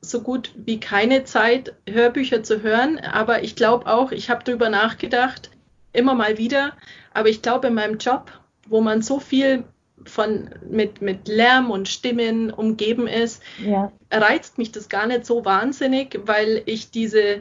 so 0.00 0.22
gut 0.22 0.52
wie 0.56 0.80
keine 0.80 1.24
Zeit, 1.24 1.74
Hörbücher 1.88 2.42
zu 2.42 2.62
hören, 2.62 2.98
aber 2.98 3.42
ich 3.42 3.56
glaube 3.56 3.86
auch, 3.86 4.12
ich 4.12 4.30
habe 4.30 4.44
darüber 4.44 4.70
nachgedacht, 4.70 5.50
immer 5.92 6.14
mal 6.14 6.38
wieder, 6.38 6.72
aber 7.12 7.28
ich 7.28 7.42
glaube 7.42 7.68
in 7.68 7.74
meinem 7.74 7.98
Job, 7.98 8.32
wo 8.66 8.80
man 8.80 9.02
so 9.02 9.20
viel 9.20 9.64
von 10.04 10.50
mit, 10.68 11.02
mit 11.02 11.28
Lärm 11.28 11.70
und 11.70 11.88
Stimmen 11.88 12.50
umgeben 12.50 13.06
ist, 13.06 13.42
ja. 13.64 13.92
reizt 14.10 14.56
mich 14.58 14.72
das 14.72 14.88
gar 14.88 15.06
nicht 15.06 15.26
so 15.26 15.44
wahnsinnig, 15.44 16.20
weil 16.24 16.62
ich 16.66 16.90
diese 16.90 17.40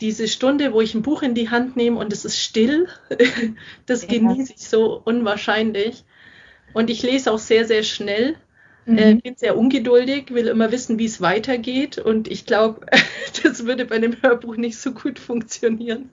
diese 0.00 0.28
Stunde, 0.28 0.72
wo 0.72 0.80
ich 0.80 0.94
ein 0.94 1.02
Buch 1.02 1.22
in 1.22 1.34
die 1.34 1.50
Hand 1.50 1.76
nehme 1.76 1.98
und 1.98 2.12
es 2.12 2.24
ist 2.24 2.38
still, 2.38 2.88
das 3.86 4.02
ja. 4.02 4.08
genieße 4.08 4.54
ich 4.56 4.68
so 4.68 5.00
unwahrscheinlich. 5.04 6.04
Und 6.74 6.90
ich 6.90 7.02
lese 7.02 7.32
auch 7.32 7.38
sehr, 7.38 7.64
sehr 7.64 7.82
schnell. 7.82 8.36
Mhm. 8.88 8.98
Äh, 8.98 9.14
bin 9.16 9.36
sehr 9.36 9.58
ungeduldig, 9.58 10.30
will 10.30 10.46
immer 10.48 10.72
wissen, 10.72 10.98
wie 10.98 11.04
es 11.04 11.20
weitergeht. 11.20 11.98
Und 11.98 12.26
ich 12.26 12.46
glaube, 12.46 12.86
das 13.42 13.66
würde 13.66 13.84
bei 13.84 13.96
einem 13.96 14.16
Hörbuch 14.22 14.56
nicht 14.56 14.78
so 14.78 14.92
gut 14.92 15.18
funktionieren. 15.18 16.08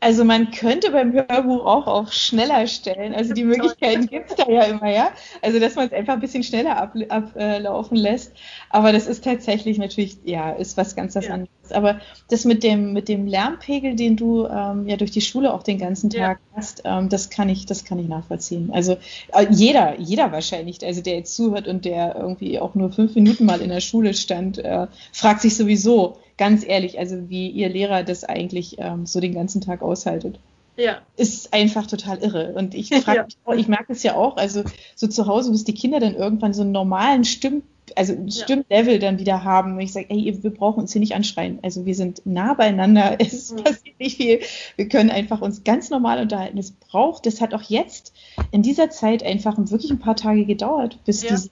Also 0.00 0.24
man 0.24 0.50
könnte 0.50 0.90
beim 0.90 1.14
Hörbuch 1.14 1.64
auch 1.64 1.86
auf 1.86 2.12
schneller 2.12 2.66
stellen. 2.66 3.14
Also 3.14 3.32
die 3.32 3.44
Möglichkeiten 3.44 4.08
gibt 4.08 4.30
es 4.30 4.36
da 4.36 4.50
ja 4.50 4.64
immer, 4.64 4.90
ja. 4.90 5.12
Also 5.40 5.58
dass 5.58 5.74
man 5.74 5.86
es 5.86 5.92
einfach 5.94 6.14
ein 6.14 6.20
bisschen 6.20 6.42
schneller 6.42 6.76
ablaufen 6.76 7.10
ab, 7.10 7.34
äh, 7.34 7.96
lässt. 7.96 8.34
Aber 8.68 8.92
das 8.92 9.06
ist 9.06 9.24
tatsächlich 9.24 9.78
natürlich, 9.78 10.18
ja, 10.24 10.50
ist 10.52 10.76
was 10.76 10.94
ganz 10.94 11.14
was 11.14 11.26
ja. 11.26 11.34
anderes. 11.34 11.52
Aber 11.74 12.00
das 12.28 12.44
mit 12.44 12.62
dem, 12.62 12.92
mit 12.92 13.08
dem 13.08 13.26
Lärmpegel, 13.26 13.96
den 13.96 14.16
du 14.16 14.46
ähm, 14.46 14.88
ja 14.88 14.96
durch 14.96 15.10
die 15.10 15.20
Schule 15.20 15.52
auch 15.52 15.62
den 15.62 15.78
ganzen 15.78 16.10
Tag 16.10 16.40
ja. 16.40 16.56
hast, 16.56 16.82
ähm, 16.84 17.08
das 17.08 17.30
kann 17.30 17.48
ich, 17.48 17.66
das 17.66 17.84
kann 17.84 17.98
ich 17.98 18.08
nachvollziehen. 18.08 18.70
Also 18.72 18.96
äh, 19.32 19.46
jeder, 19.50 19.98
jeder 19.98 20.32
wahrscheinlich, 20.32 20.84
also 20.84 21.02
der 21.02 21.16
jetzt 21.16 21.34
zuhört 21.34 21.68
und 21.68 21.84
der 21.84 22.16
irgendwie 22.16 22.58
auch 22.58 22.74
nur 22.74 22.92
fünf 22.92 23.14
Minuten 23.14 23.44
mal 23.44 23.60
in 23.60 23.70
der 23.70 23.80
Schule 23.80 24.14
stand, 24.14 24.58
äh, 24.58 24.86
fragt 25.12 25.40
sich 25.40 25.56
sowieso, 25.56 26.16
ganz 26.38 26.64
ehrlich, 26.66 26.98
also 26.98 27.28
wie 27.28 27.48
ihr 27.48 27.68
Lehrer 27.68 28.02
das 28.02 28.24
eigentlich 28.24 28.76
ähm, 28.78 29.06
so 29.06 29.20
den 29.20 29.34
ganzen 29.34 29.60
Tag 29.60 29.82
aushaltet. 29.82 30.38
Ja. 30.76 31.02
Ist 31.16 31.52
einfach 31.52 31.86
total 31.86 32.18
irre. 32.18 32.54
Und 32.54 32.74
ich 32.74 32.88
frage 33.04 33.26
ja. 33.46 33.54
ich 33.54 33.68
merke 33.68 33.92
es 33.92 34.02
ja 34.02 34.14
auch, 34.16 34.36
also 34.36 34.64
so 34.94 35.06
zu 35.06 35.26
Hause, 35.26 35.50
bis 35.50 35.64
die 35.64 35.74
Kinder 35.74 36.00
dann 36.00 36.14
irgendwann 36.14 36.54
so 36.54 36.62
einen 36.62 36.72
normalen 36.72 37.24
Stimm 37.24 37.62
also 37.96 38.12
ein 38.12 38.30
Stimmlevel 38.30 38.98
dann 38.98 39.18
wieder 39.18 39.44
haben. 39.44 39.74
Und 39.74 39.80
ich 39.80 39.92
sage, 39.92 40.06
ey, 40.08 40.38
wir 40.42 40.50
brauchen 40.50 40.80
uns 40.80 40.92
hier 40.92 41.00
nicht 41.00 41.14
anschreien. 41.14 41.58
Also 41.62 41.86
wir 41.86 41.94
sind 41.94 42.22
nah 42.24 42.54
beieinander, 42.54 43.16
es 43.20 43.52
mhm. 43.52 43.64
passiert 43.64 43.98
nicht 43.98 44.16
viel. 44.16 44.40
Wir 44.76 44.88
können 44.88 45.10
einfach 45.10 45.40
uns 45.40 45.64
ganz 45.64 45.90
normal 45.90 46.20
unterhalten. 46.20 46.58
Es 46.58 46.72
braucht, 46.72 47.26
das 47.26 47.40
hat 47.40 47.54
auch 47.54 47.62
jetzt 47.62 48.12
in 48.50 48.62
dieser 48.62 48.90
Zeit 48.90 49.22
einfach 49.22 49.56
wirklich 49.58 49.90
ein 49.90 49.98
paar 49.98 50.16
Tage 50.16 50.44
gedauert, 50.44 50.98
bis 51.04 51.22
ja, 51.22 51.30
diese, 51.30 51.50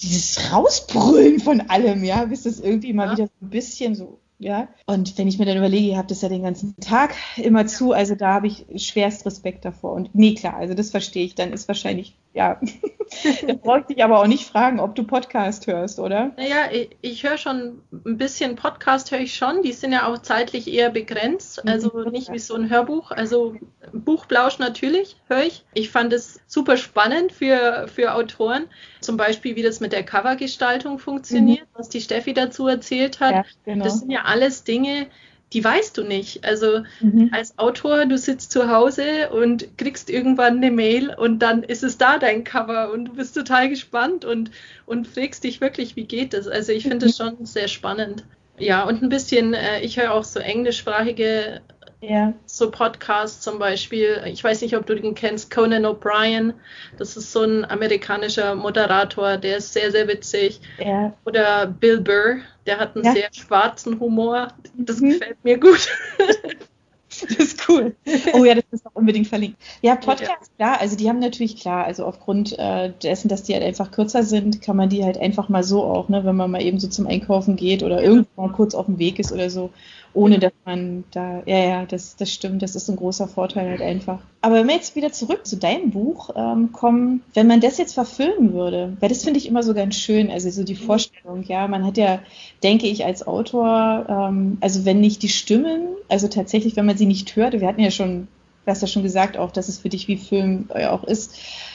dieses 0.00 0.52
Rausbrüllen 0.52 1.40
von 1.40 1.60
allem, 1.62 2.04
ja, 2.04 2.24
bis 2.24 2.42
das 2.42 2.60
irgendwie 2.60 2.92
mal 2.92 3.06
ja. 3.06 3.12
wieder 3.12 3.26
so 3.26 3.46
ein 3.46 3.50
bisschen 3.50 3.94
so 3.94 4.18
ja. 4.40 4.68
Und 4.86 5.18
wenn 5.18 5.28
ich 5.28 5.38
mir 5.38 5.44
dann 5.44 5.58
überlege, 5.58 5.86
ihr 5.86 5.98
habt 5.98 6.10
das 6.10 6.22
ja 6.22 6.30
den 6.30 6.42
ganzen 6.42 6.74
Tag 6.80 7.14
immer 7.36 7.66
zu, 7.66 7.92
also 7.92 8.14
da 8.14 8.34
habe 8.34 8.46
ich 8.46 8.64
schwerst 8.76 9.26
Respekt 9.26 9.66
davor. 9.66 9.92
Und 9.92 10.14
nee, 10.14 10.34
klar, 10.34 10.56
also 10.56 10.72
das 10.72 10.90
verstehe 10.90 11.26
ich, 11.26 11.34
dann 11.34 11.52
ist 11.52 11.68
wahrscheinlich 11.68 12.16
ja. 12.32 12.60
da 13.46 13.54
brauche 13.54 13.80
ich 13.80 13.86
dich 13.86 14.04
aber 14.04 14.20
auch 14.20 14.26
nicht 14.26 14.46
fragen, 14.46 14.78
ob 14.78 14.94
du 14.94 15.04
Podcast 15.04 15.66
hörst, 15.66 15.98
oder? 15.98 16.32
Naja, 16.36 16.70
ich, 16.70 16.90
ich 17.00 17.24
höre 17.24 17.38
schon 17.38 17.82
ein 17.92 18.16
bisschen 18.16 18.54
Podcast, 18.54 19.10
höre 19.10 19.20
ich 19.20 19.34
schon. 19.34 19.62
Die 19.62 19.72
sind 19.72 19.92
ja 19.92 20.06
auch 20.06 20.18
zeitlich 20.18 20.72
eher 20.72 20.90
begrenzt, 20.90 21.64
mhm. 21.64 21.70
also 21.70 22.08
nicht 22.10 22.32
wie 22.32 22.38
so 22.38 22.54
ein 22.54 22.70
Hörbuch. 22.70 23.10
Also 23.10 23.56
Buchblausch 23.92 24.58
natürlich 24.58 25.16
höre 25.28 25.42
ich. 25.42 25.64
Ich 25.74 25.90
fand 25.90 26.12
es 26.12 26.40
super 26.46 26.76
spannend 26.76 27.32
für, 27.32 27.88
für 27.88 28.14
Autoren. 28.14 28.66
Zum 29.00 29.16
Beispiel, 29.16 29.56
wie 29.56 29.62
das 29.62 29.80
mit 29.80 29.92
der 29.92 30.04
Covergestaltung 30.04 30.98
funktioniert, 30.98 31.66
mhm. 31.66 31.78
was 31.78 31.88
die 31.88 32.00
Steffi 32.00 32.32
dazu 32.32 32.68
erzählt 32.68 33.18
hat. 33.18 33.34
Ja, 33.34 33.44
genau. 33.64 33.84
Das 33.84 33.98
sind 33.98 34.10
ja 34.10 34.22
alles 34.24 34.62
Dinge, 34.62 35.08
die 35.52 35.64
weißt 35.64 35.96
du 35.98 36.04
nicht. 36.04 36.44
Also 36.44 36.82
mhm. 37.00 37.30
als 37.32 37.58
Autor, 37.58 38.06
du 38.06 38.16
sitzt 38.16 38.52
zu 38.52 38.70
Hause 38.70 39.30
und 39.30 39.76
kriegst 39.78 40.10
irgendwann 40.10 40.58
eine 40.58 40.70
Mail 40.70 41.14
und 41.14 41.40
dann 41.40 41.62
ist 41.62 41.82
es 41.82 41.98
da 41.98 42.18
dein 42.18 42.44
Cover 42.44 42.92
und 42.92 43.06
du 43.06 43.14
bist 43.14 43.34
total 43.34 43.68
gespannt 43.68 44.24
und, 44.24 44.50
und 44.86 45.08
fragst 45.08 45.44
dich 45.44 45.60
wirklich, 45.60 45.96
wie 45.96 46.04
geht 46.04 46.34
das? 46.34 46.46
Also 46.46 46.72
ich 46.72 46.84
finde 46.84 47.06
es 47.06 47.18
mhm. 47.18 47.24
schon 47.24 47.46
sehr 47.46 47.68
spannend. 47.68 48.24
Ja, 48.58 48.84
und 48.84 49.02
ein 49.02 49.08
bisschen, 49.08 49.54
äh, 49.54 49.80
ich 49.80 49.98
höre 49.98 50.12
auch 50.12 50.24
so 50.24 50.38
englischsprachige 50.38 51.62
ja. 52.00 52.32
So 52.46 52.70
Podcasts 52.70 53.40
zum 53.40 53.58
Beispiel, 53.58 54.22
ich 54.26 54.42
weiß 54.42 54.62
nicht, 54.62 54.76
ob 54.76 54.86
du 54.86 54.94
den 54.94 55.14
kennst, 55.14 55.50
Conan 55.50 55.84
O'Brien. 55.84 56.54
Das 56.98 57.16
ist 57.16 57.32
so 57.32 57.42
ein 57.42 57.64
amerikanischer 57.64 58.54
Moderator, 58.54 59.36
der 59.36 59.58
ist 59.58 59.72
sehr, 59.72 59.90
sehr 59.90 60.08
witzig. 60.08 60.60
Ja. 60.78 61.12
Oder 61.24 61.66
Bill 61.66 62.00
Burr, 62.00 62.38
der 62.66 62.78
hat 62.78 62.96
einen 62.96 63.04
ja. 63.04 63.12
sehr 63.12 63.28
schwarzen 63.32 64.00
Humor. 64.00 64.48
Das 64.74 65.00
mhm. 65.00 65.10
gefällt 65.10 65.44
mir 65.44 65.58
gut. 65.58 65.88
Das 67.10 67.36
ist 67.36 67.68
cool. 67.68 67.96
Oh 68.32 68.44
ja, 68.44 68.54
das 68.54 68.64
ist 68.70 68.86
auch 68.86 68.94
unbedingt 68.94 69.26
verlinkt. 69.26 69.58
Ja, 69.82 69.96
Podcasts, 69.96 70.50
ja. 70.58 70.66
klar, 70.66 70.80
also 70.80 70.96
die 70.96 71.08
haben 71.08 71.18
natürlich 71.18 71.56
klar, 71.56 71.84
also 71.84 72.04
aufgrund 72.04 72.56
äh, 72.58 72.92
dessen, 73.02 73.28
dass 73.28 73.42
die 73.42 73.52
halt 73.52 73.64
einfach 73.64 73.90
kürzer 73.90 74.22
sind, 74.22 74.62
kann 74.62 74.76
man 74.76 74.88
die 74.88 75.04
halt 75.04 75.18
einfach 75.18 75.48
mal 75.48 75.64
so 75.64 75.82
auch, 75.82 76.08
ne, 76.08 76.24
wenn 76.24 76.36
man 76.36 76.50
mal 76.50 76.62
eben 76.62 76.78
so 76.78 76.88
zum 76.88 77.08
Einkaufen 77.08 77.56
geht 77.56 77.82
oder 77.82 78.00
irgendwo 78.02 78.42
mal 78.42 78.52
kurz 78.52 78.74
auf 78.74 78.86
dem 78.86 78.98
Weg 78.98 79.18
ist 79.18 79.32
oder 79.32 79.50
so, 79.50 79.70
ohne 80.12 80.38
dass 80.38 80.52
man 80.64 81.04
da, 81.12 81.42
ja, 81.46 81.58
ja, 81.58 81.86
das, 81.86 82.16
das 82.16 82.32
stimmt, 82.32 82.62
das 82.62 82.74
ist 82.74 82.88
ein 82.88 82.96
großer 82.96 83.28
Vorteil 83.28 83.68
halt 83.68 83.80
einfach. 83.80 84.20
Aber 84.40 84.56
wenn 84.56 84.66
wir 84.66 84.74
jetzt 84.74 84.96
wieder 84.96 85.12
zurück 85.12 85.46
zu 85.46 85.56
deinem 85.56 85.90
Buch 85.90 86.30
ähm, 86.34 86.72
kommen, 86.72 87.22
wenn 87.34 87.46
man 87.46 87.60
das 87.60 87.78
jetzt 87.78 87.94
verfilmen 87.94 88.52
würde, 88.52 88.96
weil 88.98 89.08
das 89.08 89.22
finde 89.22 89.38
ich 89.38 89.46
immer 89.46 89.62
so 89.62 89.72
ganz 89.72 89.96
schön, 89.96 90.30
also 90.30 90.50
so 90.50 90.64
die 90.64 90.74
Vorstellung, 90.74 91.44
ja, 91.44 91.68
man 91.68 91.84
hat 91.84 91.96
ja, 91.96 92.20
denke 92.62 92.86
ich, 92.86 93.04
als 93.04 93.26
Autor, 93.26 94.06
ähm, 94.08 94.58
also 94.60 94.84
wenn 94.84 95.00
nicht 95.00 95.22
die 95.22 95.28
Stimmen, 95.28 95.88
also 96.08 96.26
tatsächlich, 96.26 96.74
wenn 96.76 96.86
man 96.86 96.96
sie 96.96 97.06
nicht 97.06 97.36
hört, 97.36 97.52
wir 97.52 97.68
hatten 97.68 97.80
ja 97.80 97.92
schon, 97.92 98.26
du 98.64 98.70
hast 98.70 98.82
ja 98.82 98.88
schon 98.88 99.04
gesagt 99.04 99.36
auch, 99.36 99.52
dass 99.52 99.68
es 99.68 99.78
für 99.78 99.90
dich 99.90 100.08
wie 100.08 100.16
Film 100.16 100.68
äh, 100.74 100.86
auch 100.86 101.04
ist, 101.04 101.34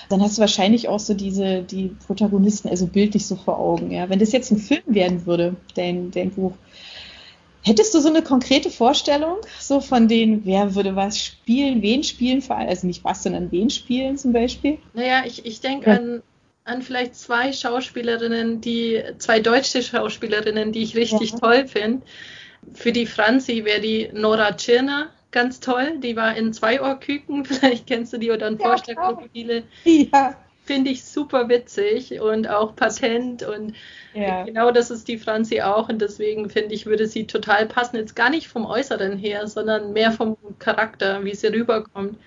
dann 0.10 0.22
hast 0.22 0.38
du 0.38 0.42
wahrscheinlich 0.42 0.88
auch 0.88 1.00
so 1.00 1.14
diese, 1.14 1.64
die 1.64 1.96
Protagonisten, 2.06 2.70
also 2.70 2.86
bildlich 2.86 3.26
so 3.26 3.36
vor 3.36 3.60
Augen, 3.60 3.92
ja. 3.92 4.10
Wenn 4.10 4.20
das 4.20 4.32
jetzt 4.32 4.52
ein 4.52 4.58
Film 4.58 4.84
werden 4.88 5.26
würde, 5.26 5.56
dein, 5.76 6.12
dein 6.12 6.32
Buch, 6.32 6.54
Hättest 7.66 7.96
du 7.96 8.00
so 8.00 8.10
eine 8.10 8.22
konkrete 8.22 8.70
Vorstellung, 8.70 9.38
so 9.60 9.82
von 9.82 10.08
denen, 10.08 10.46
wer 10.46 10.76
würde 10.76 10.96
was 10.96 11.20
spielen, 11.20 11.82
wen 11.82 12.04
spielen, 12.04 12.44
vor 12.44 12.58
allem, 12.58 12.70
also 12.70 12.86
nicht 12.86 13.04
was, 13.04 13.24
sondern 13.24 13.52
wen 13.52 13.72
spielen 13.72 14.18
zum 14.18 14.34
Beispiel? 14.34 14.78
Naja, 14.94 15.24
ich, 15.26 15.48
ich 15.48 15.62
denke 15.62 15.90
ja. 15.90 15.98
an, 15.98 16.24
an 16.64 16.84
vielleicht 16.84 17.16
zwei 17.16 17.52
Schauspielerinnen, 17.52 18.62
die, 18.62 19.02
zwei 19.18 19.40
deutsche 19.40 19.82
Schauspielerinnen, 19.82 20.74
die 20.74 20.84
ich 20.84 20.96
richtig 20.96 21.32
ja. 21.32 21.40
toll 21.40 21.68
finde. 21.68 22.04
Für 22.74 22.92
die 22.92 23.08
Franzi 23.08 23.66
wäre 23.66 23.82
die 23.82 24.10
Nora 24.14 24.52
Tschirner 24.52 25.10
ganz 25.32 25.60
toll. 25.60 25.98
Die 25.98 26.16
war 26.16 26.38
in 26.38 26.54
zwei 26.54 26.80
Ohrküken, 26.80 27.46
vielleicht 27.46 27.88
kennst 27.88 28.14
du 28.14 28.20
die 28.20 28.30
oder 28.30 28.48
in 28.48 28.60
ja, 28.60 28.68
Vorstadtkrokodile. 28.68 29.64
Ja 29.86 30.38
finde 30.66 30.92
ich 30.92 31.06
super 31.06 31.48
witzig 31.48 32.20
und 32.20 32.50
auch 32.50 32.76
patent 32.76 33.44
und 33.44 33.76
ja. 34.14 34.44
genau 34.44 34.72
das 34.72 34.92
ist 34.92 35.08
die 35.08 35.18
Franzi 35.18 35.62
auch 35.62 35.90
und 35.90 36.02
deswegen 36.02 36.50
finde 36.50 36.74
ich, 36.74 36.86
würde 36.86 37.08
sie 37.08 37.28
total 37.28 37.68
passen. 37.68 37.98
Jetzt 37.98 38.16
gar 38.16 38.30
nicht 38.30 38.48
vom 38.48 38.66
Äußeren 38.66 39.18
her, 39.18 39.48
sondern 39.48 39.94
mehr 39.94 40.12
vom 40.12 40.38
Charakter, 40.60 41.24
wie 41.24 41.36
sie 41.36 41.48
rüberkommt. 41.48 42.18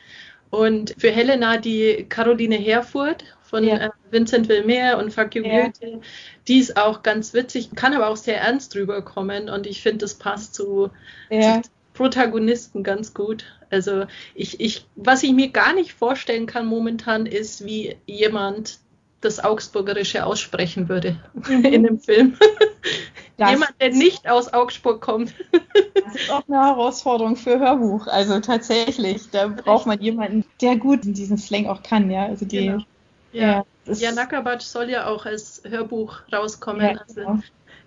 Und 0.50 0.94
für 0.96 1.10
Helena 1.10 1.58
die 1.58 2.06
Caroline 2.08 2.56
Herfurth 2.56 3.24
von 3.42 3.64
ja. 3.64 3.76
äh, 3.76 3.90
Vincent 4.10 4.48
Wilmer 4.48 4.98
und 4.98 5.12
Fuck 5.12 5.34
You 5.34 5.44
ja. 5.44 5.64
Goethe, 5.64 6.00
die 6.46 6.58
ist 6.58 6.76
auch 6.76 7.02
ganz 7.02 7.34
witzig, 7.34 7.70
kann 7.74 7.94
aber 7.94 8.08
auch 8.08 8.16
sehr 8.16 8.40
ernst 8.40 8.74
rüberkommen 8.74 9.50
und 9.50 9.66
ich 9.66 9.82
finde, 9.82 9.98
das 9.98 10.14
passt 10.14 10.54
zu, 10.54 10.90
ja. 11.30 11.60
zu 11.62 11.70
Protagonisten 11.98 12.84
ganz 12.84 13.12
gut. 13.12 13.44
Also 13.70 14.04
ich, 14.36 14.60
ich, 14.60 14.86
was 14.94 15.24
ich 15.24 15.32
mir 15.32 15.48
gar 15.48 15.74
nicht 15.74 15.92
vorstellen 15.92 16.46
kann 16.46 16.64
momentan 16.64 17.26
ist, 17.26 17.64
wie 17.64 17.96
jemand 18.06 18.78
das 19.20 19.42
Augsburgerische 19.42 20.24
aussprechen 20.24 20.88
würde 20.88 21.16
mhm. 21.34 21.64
in 21.64 21.82
dem 21.82 21.98
Film. 21.98 22.38
Das 23.36 23.50
jemand, 23.50 23.72
der 23.80 23.90
nicht 23.90 24.30
aus 24.30 24.52
Augsburg 24.52 25.00
kommt. 25.00 25.34
Das 25.94 26.14
ist 26.14 26.30
auch 26.30 26.46
eine 26.46 26.64
Herausforderung 26.66 27.34
für 27.34 27.58
Hörbuch. 27.58 28.06
Also 28.06 28.38
tatsächlich, 28.38 29.30
da 29.30 29.48
braucht 29.48 29.86
man 29.86 30.00
jemanden, 30.00 30.44
der 30.62 30.76
gut 30.76 31.04
in 31.04 31.14
diesen 31.14 31.36
Slang 31.36 31.66
auch 31.66 31.82
kann, 31.82 32.12
ja. 32.12 32.26
Also 32.26 32.46
die, 32.46 32.66
genau. 32.66 32.84
Ja, 33.32 33.64
ja, 33.86 33.92
ja 33.92 34.12
Nakabatsch 34.12 34.62
soll 34.62 34.88
ja 34.88 35.08
auch 35.08 35.26
als 35.26 35.62
Hörbuch 35.68 36.20
rauskommen. 36.32 36.82
Ja, 36.82 37.00
also 37.00 37.14
genau. 37.14 37.40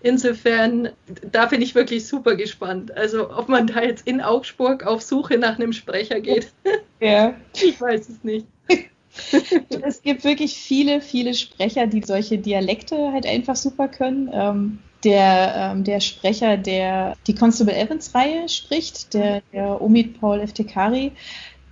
Insofern, 0.03 0.89
da 1.31 1.45
bin 1.45 1.61
ich 1.61 1.75
wirklich 1.75 2.07
super 2.07 2.35
gespannt. 2.35 2.95
Also, 2.97 3.29
ob 3.29 3.49
man 3.49 3.67
da 3.67 3.83
jetzt 3.83 4.07
in 4.07 4.21
Augsburg 4.21 4.85
auf 4.85 5.01
Suche 5.01 5.37
nach 5.37 5.57
einem 5.57 5.73
Sprecher 5.73 6.19
geht. 6.19 6.51
Ja. 6.99 7.33
Ich 7.55 7.81
weiß 7.81 8.09
es 8.09 8.23
nicht. 8.23 8.45
es 9.83 10.03
gibt 10.03 10.23
wirklich 10.23 10.55
viele, 10.55 11.01
viele 11.01 11.33
Sprecher, 11.33 11.87
die 11.87 12.03
solche 12.03 12.37
Dialekte 12.37 13.11
halt 13.11 13.25
einfach 13.25 13.55
super 13.55 13.87
können. 13.87 14.29
Ähm, 14.31 14.79
der, 15.03 15.55
ähm, 15.55 15.83
der 15.83 15.99
Sprecher, 15.99 16.57
der 16.57 17.17
die 17.25 17.33
Constable 17.33 17.75
Evans-Reihe 17.75 18.47
spricht, 18.47 19.15
der, 19.15 19.41
der 19.51 19.81
Omid 19.81 20.19
Paul 20.19 20.39
Eftekari, 20.41 21.11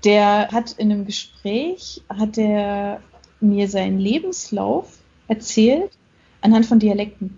der 0.04 0.48
hat 0.52 0.72
in 0.74 0.92
einem 0.92 1.06
Gespräch, 1.06 2.02
hat 2.10 2.40
er 2.40 3.02
mir 3.40 3.68
seinen 3.68 4.00
Lebenslauf 4.00 4.98
erzählt 5.28 5.92
anhand 6.42 6.66
von 6.66 6.80
Dialekten. 6.80 7.38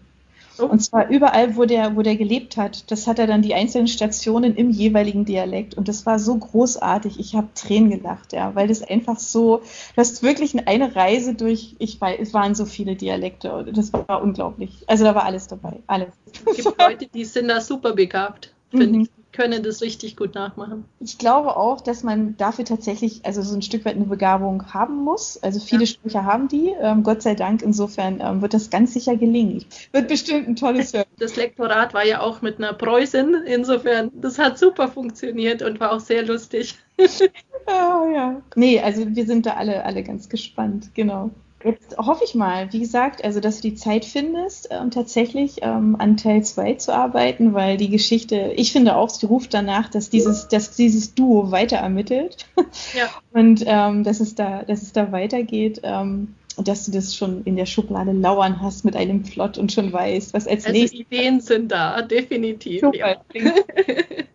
Und 0.67 0.79
zwar 0.79 1.09
überall, 1.09 1.55
wo 1.55 1.65
der, 1.65 1.95
wo 1.95 2.01
der 2.01 2.15
gelebt 2.15 2.57
hat. 2.57 2.89
Das 2.91 3.07
hat 3.07 3.19
er 3.19 3.27
dann 3.27 3.41
die 3.41 3.53
einzelnen 3.53 3.87
Stationen 3.87 4.55
im 4.55 4.69
jeweiligen 4.69 5.25
Dialekt. 5.25 5.75
Und 5.75 5.87
das 5.87 6.05
war 6.05 6.19
so 6.19 6.35
großartig. 6.35 7.19
Ich 7.19 7.35
habe 7.35 7.47
Tränen 7.55 7.89
gelacht, 7.89 8.33
ja, 8.33 8.53
weil 8.55 8.67
das 8.67 8.81
einfach 8.81 9.19
so, 9.19 9.57
du 9.57 9.97
hast 9.97 10.23
wirklich 10.23 10.55
eine 10.67 10.95
Reise 10.95 11.33
durch, 11.33 11.75
ich 11.79 11.99
weiß, 11.99 12.19
es 12.19 12.33
waren 12.33 12.55
so 12.55 12.65
viele 12.65 12.95
Dialekte. 12.95 13.71
Das 13.73 13.93
war 13.93 14.21
unglaublich. 14.21 14.83
Also 14.87 15.03
da 15.03 15.15
war 15.15 15.23
alles 15.23 15.47
dabei. 15.47 15.79
Alles. 15.87 16.09
Es 16.45 16.57
gibt 16.57 16.81
Leute, 16.81 17.07
die 17.07 17.25
sind 17.25 17.47
da 17.47 17.61
super 17.61 17.93
begabt, 17.93 18.53
finde 18.69 18.87
mhm. 18.87 19.01
ich 19.01 19.20
können 19.31 19.63
das 19.63 19.81
richtig 19.81 20.15
gut 20.15 20.35
nachmachen. 20.35 20.85
Ich 20.99 21.17
glaube 21.17 21.55
auch, 21.55 21.81
dass 21.81 22.03
man 22.03 22.35
dafür 22.37 22.65
tatsächlich 22.65 23.25
also 23.25 23.41
so 23.41 23.55
ein 23.55 23.61
Stück 23.61 23.85
weit 23.85 23.95
eine 23.95 24.05
Begabung 24.05 24.73
haben 24.73 25.03
muss. 25.03 25.41
Also 25.41 25.59
viele 25.59 25.81
ja. 25.81 25.87
Sprecher 25.87 26.25
haben 26.25 26.47
die. 26.47 26.73
Ähm, 26.79 27.03
Gott 27.03 27.21
sei 27.21 27.35
Dank. 27.35 27.61
Insofern 27.61 28.19
ähm, 28.21 28.41
wird 28.41 28.53
das 28.53 28.69
ganz 28.69 28.93
sicher 28.93 29.15
gelingen. 29.15 29.65
Wird 29.91 30.07
bestimmt 30.07 30.47
ein 30.47 30.55
tolles 30.55 30.93
Hörbuch. 30.93 31.11
Das 31.19 31.35
Lektorat 31.35 31.93
war 31.93 32.05
ja 32.05 32.21
auch 32.21 32.41
mit 32.41 32.57
einer 32.57 32.73
Preußin. 32.73 33.35
Insofern, 33.45 34.11
das 34.13 34.37
hat 34.37 34.57
super 34.57 34.87
funktioniert 34.87 35.61
und 35.61 35.79
war 35.79 35.93
auch 35.93 35.99
sehr 35.99 36.25
lustig. 36.25 36.75
ja, 36.97 38.05
ja. 38.13 38.41
Nee, 38.55 38.79
also 38.79 39.05
wir 39.07 39.25
sind 39.25 39.45
da 39.45 39.53
alle, 39.53 39.83
alle 39.85 40.03
ganz 40.03 40.29
gespannt. 40.29 40.91
Genau. 40.93 41.31
Jetzt 41.63 41.97
hoffe 41.97 42.23
ich 42.23 42.35
mal, 42.35 42.71
wie 42.73 42.79
gesagt, 42.79 43.23
also 43.23 43.39
dass 43.39 43.61
du 43.61 43.69
die 43.69 43.75
Zeit 43.75 44.05
findest, 44.05 44.69
ähm, 44.71 44.91
tatsächlich 44.91 45.59
ähm, 45.61 45.95
an 45.99 46.17
Teil 46.17 46.43
2 46.43 46.75
zu 46.75 46.93
arbeiten, 46.93 47.53
weil 47.53 47.77
die 47.77 47.89
Geschichte, 47.89 48.53
ich 48.55 48.71
finde 48.71 48.95
auch, 48.95 49.09
sie 49.09 49.25
ruft 49.25 49.53
danach, 49.53 49.89
dass 49.89 50.09
dieses, 50.09 50.47
dass 50.47 50.75
dieses 50.75 51.13
Duo 51.13 51.51
weiter 51.51 51.77
ermittelt 51.77 52.47
ja. 52.95 53.09
und 53.33 53.63
ähm, 53.65 54.03
dass 54.03 54.19
es 54.19 54.35
da, 54.35 54.63
dass 54.63 54.81
es 54.81 54.93
da 54.93 55.11
weitergeht. 55.11 55.81
Ähm, 55.83 56.35
und 56.57 56.67
dass 56.67 56.85
du 56.85 56.91
das 56.91 57.15
schon 57.15 57.43
in 57.45 57.55
der 57.55 57.65
Schublade 57.65 58.11
lauern 58.11 58.61
hast 58.61 58.83
mit 58.83 58.95
einem 58.95 59.23
Plot 59.23 59.57
und 59.57 59.71
schon 59.71 59.93
weißt, 59.93 60.33
was 60.33 60.47
als 60.47 60.65
also 60.65 60.77
nächstes. 60.77 60.99
Ideen 60.99 61.39
sind 61.39 61.71
da, 61.71 62.01
definitiv. 62.01 62.81
Super, 62.81 62.97
ja. 63.33 63.53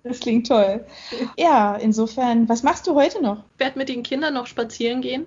das 0.03 0.21
klingt 0.21 0.47
toll. 0.49 0.85
Ja, 1.37 1.77
insofern, 1.77 2.49
was 2.49 2.63
machst 2.63 2.87
du 2.87 2.95
heute 2.95 3.23
noch? 3.23 3.45
Ich 3.55 3.61
werde 3.61 3.79
mit 3.79 3.89
den 3.89 4.03
Kindern 4.03 4.35
noch 4.35 4.47
spazieren 4.47 5.03
gehen. 5.03 5.27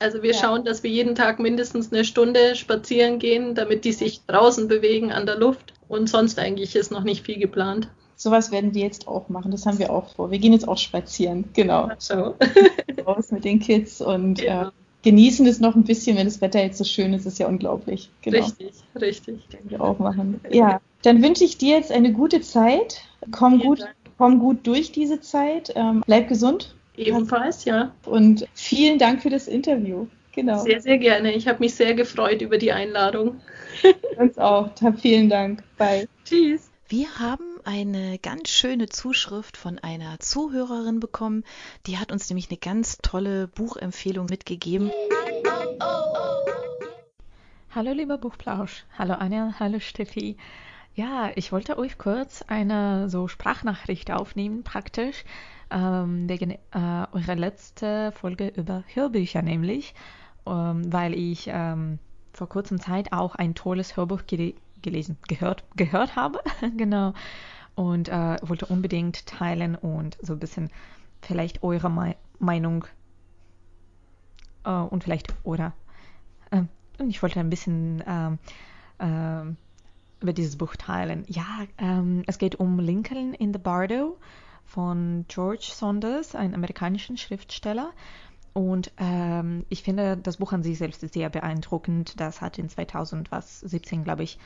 Also 0.00 0.22
wir 0.22 0.32
ja. 0.32 0.38
schauen, 0.38 0.64
dass 0.64 0.82
wir 0.82 0.90
jeden 0.90 1.14
Tag 1.14 1.38
mindestens 1.38 1.92
eine 1.92 2.04
Stunde 2.04 2.56
spazieren 2.56 3.18
gehen, 3.18 3.54
damit 3.54 3.84
die 3.84 3.92
sich 3.92 4.22
draußen 4.26 4.66
bewegen 4.66 5.12
an 5.12 5.26
der 5.26 5.36
Luft. 5.36 5.74
Und 5.88 6.08
sonst 6.08 6.38
eigentlich 6.38 6.74
ist 6.74 6.90
noch 6.90 7.04
nicht 7.04 7.26
viel 7.26 7.38
geplant. 7.38 7.88
Sowas 8.16 8.50
werden 8.50 8.74
wir 8.74 8.82
jetzt 8.82 9.06
auch 9.06 9.28
machen. 9.28 9.50
Das 9.50 9.66
haben 9.66 9.78
wir 9.78 9.90
auch 9.90 10.08
vor. 10.14 10.30
Wir 10.30 10.38
gehen 10.38 10.54
jetzt 10.54 10.66
auch 10.66 10.78
spazieren. 10.78 11.44
Genau. 11.52 11.90
So. 11.98 12.34
Raus 13.06 13.30
mit 13.30 13.44
den 13.44 13.60
Kids 13.60 14.00
und 14.00 14.40
ja. 14.40 14.68
äh, 14.68 14.70
genießen 15.02 15.46
es 15.46 15.60
noch 15.60 15.74
ein 15.74 15.84
bisschen, 15.84 16.16
wenn 16.16 16.26
das 16.26 16.40
Wetter 16.40 16.62
jetzt 16.62 16.78
so 16.78 16.84
schön 16.84 17.12
ist. 17.12 17.26
Ist 17.26 17.38
ja 17.38 17.46
unglaublich. 17.46 18.10
Genau. 18.22 18.38
Richtig, 18.38 18.72
richtig. 18.98 19.52
Werden 19.52 19.70
wir 19.70 19.82
auch 19.82 19.98
machen. 19.98 20.40
Ja, 20.50 20.80
dann 21.02 21.22
wünsche 21.22 21.44
ich 21.44 21.58
dir 21.58 21.76
jetzt 21.76 21.92
eine 21.92 22.12
gute 22.12 22.40
Zeit. 22.40 23.02
Komm 23.32 23.60
gut, 23.60 23.84
komm 24.16 24.38
gut 24.38 24.66
durch 24.66 24.92
diese 24.92 25.20
Zeit. 25.20 25.72
Ähm, 25.74 26.02
bleib 26.06 26.28
gesund 26.28 26.74
Ebenfalls, 27.00 27.64
ja. 27.64 27.94
Und 28.04 28.46
vielen 28.54 28.98
Dank 28.98 29.22
für 29.22 29.30
das 29.30 29.48
Interview. 29.48 30.06
Genau. 30.32 30.62
Sehr, 30.62 30.80
sehr 30.80 30.98
gerne. 30.98 31.32
Ich 31.32 31.48
habe 31.48 31.60
mich 31.60 31.74
sehr 31.74 31.94
gefreut 31.94 32.42
über 32.42 32.58
die 32.58 32.72
Einladung. 32.72 33.40
Uns 34.18 34.38
auch. 34.38 34.70
Vielen 34.98 35.28
Dank. 35.28 35.62
Bye. 35.76 36.08
Tschüss. 36.24 36.70
Wir 36.88 37.18
haben 37.18 37.44
eine 37.64 38.18
ganz 38.18 38.48
schöne 38.48 38.88
Zuschrift 38.88 39.56
von 39.56 39.78
einer 39.78 40.18
Zuhörerin 40.18 40.98
bekommen. 40.98 41.44
Die 41.86 41.98
hat 41.98 42.10
uns 42.10 42.28
nämlich 42.28 42.48
eine 42.50 42.58
ganz 42.58 42.98
tolle 42.98 43.46
Buchempfehlung 43.46 44.26
mitgegeben. 44.26 44.90
Hallo 47.72 47.92
lieber 47.92 48.18
Buchplausch. 48.18 48.84
Hallo 48.98 49.14
Anja, 49.14 49.54
hallo 49.60 49.78
Steffi. 49.78 50.36
Ja, 50.94 51.30
ich 51.36 51.52
wollte 51.52 51.78
euch 51.78 51.98
kurz 51.98 52.42
eine 52.48 53.08
so 53.08 53.28
Sprachnachricht 53.28 54.10
aufnehmen, 54.10 54.64
praktisch, 54.64 55.24
ähm, 55.70 56.28
wegen 56.28 56.50
äh, 56.50 56.58
eurer 56.72 57.36
letzten 57.36 58.12
Folge 58.12 58.48
über 58.48 58.82
Hörbücher 58.92 59.42
nämlich, 59.42 59.94
ähm, 60.46 60.92
weil 60.92 61.14
ich 61.14 61.48
ähm, 61.48 61.98
vor 62.32 62.48
kurzem 62.48 62.80
Zeit 62.80 63.12
auch 63.12 63.34
ein 63.36 63.54
tolles 63.54 63.96
Hörbuch 63.96 64.26
gele 64.26 64.54
gelesen, 64.82 65.18
gehört, 65.28 65.64
gehört 65.76 66.16
habe, 66.16 66.40
genau, 66.76 67.12
und 67.74 68.08
äh, 68.08 68.38
wollte 68.42 68.66
unbedingt 68.66 69.26
teilen 69.26 69.76
und 69.76 70.16
so 70.22 70.32
ein 70.34 70.38
bisschen 70.38 70.70
vielleicht 71.22 71.62
eure 71.62 71.90
Me 71.90 72.16
Meinung 72.38 72.86
äh, 74.64 74.70
und 74.70 75.04
vielleicht 75.04 75.28
eure 75.44 75.72
äh, 76.50 76.62
und 76.98 77.10
ich 77.10 77.22
wollte 77.22 77.40
ein 77.40 77.50
bisschen 77.50 78.02
ähm, 78.06 78.38
äh, 78.98 79.54
über 80.20 80.32
dieses 80.32 80.56
Buch 80.56 80.76
teilen. 80.76 81.24
Ja, 81.28 81.46
ähm, 81.78 82.22
es 82.26 82.38
geht 82.38 82.56
um 82.56 82.78
Lincoln 82.78 83.34
in 83.34 83.52
the 83.52 83.58
Bardo 83.58 84.18
von 84.64 85.24
George 85.28 85.70
Saunders, 85.72 86.34
einem 86.34 86.54
amerikanischen 86.54 87.16
Schriftsteller. 87.16 87.92
Und 88.52 88.92
ähm, 88.98 89.64
ich 89.68 89.82
finde 89.82 90.16
das 90.16 90.38
Buch 90.38 90.52
an 90.52 90.62
sich 90.62 90.78
selbst 90.78 91.00
sehr 91.12 91.30
beeindruckend. 91.30 92.18
Das 92.20 92.40
hat 92.40 92.58
in 92.58 92.68
2017, 92.68 94.04
glaube 94.04 94.24
ich, 94.24 94.38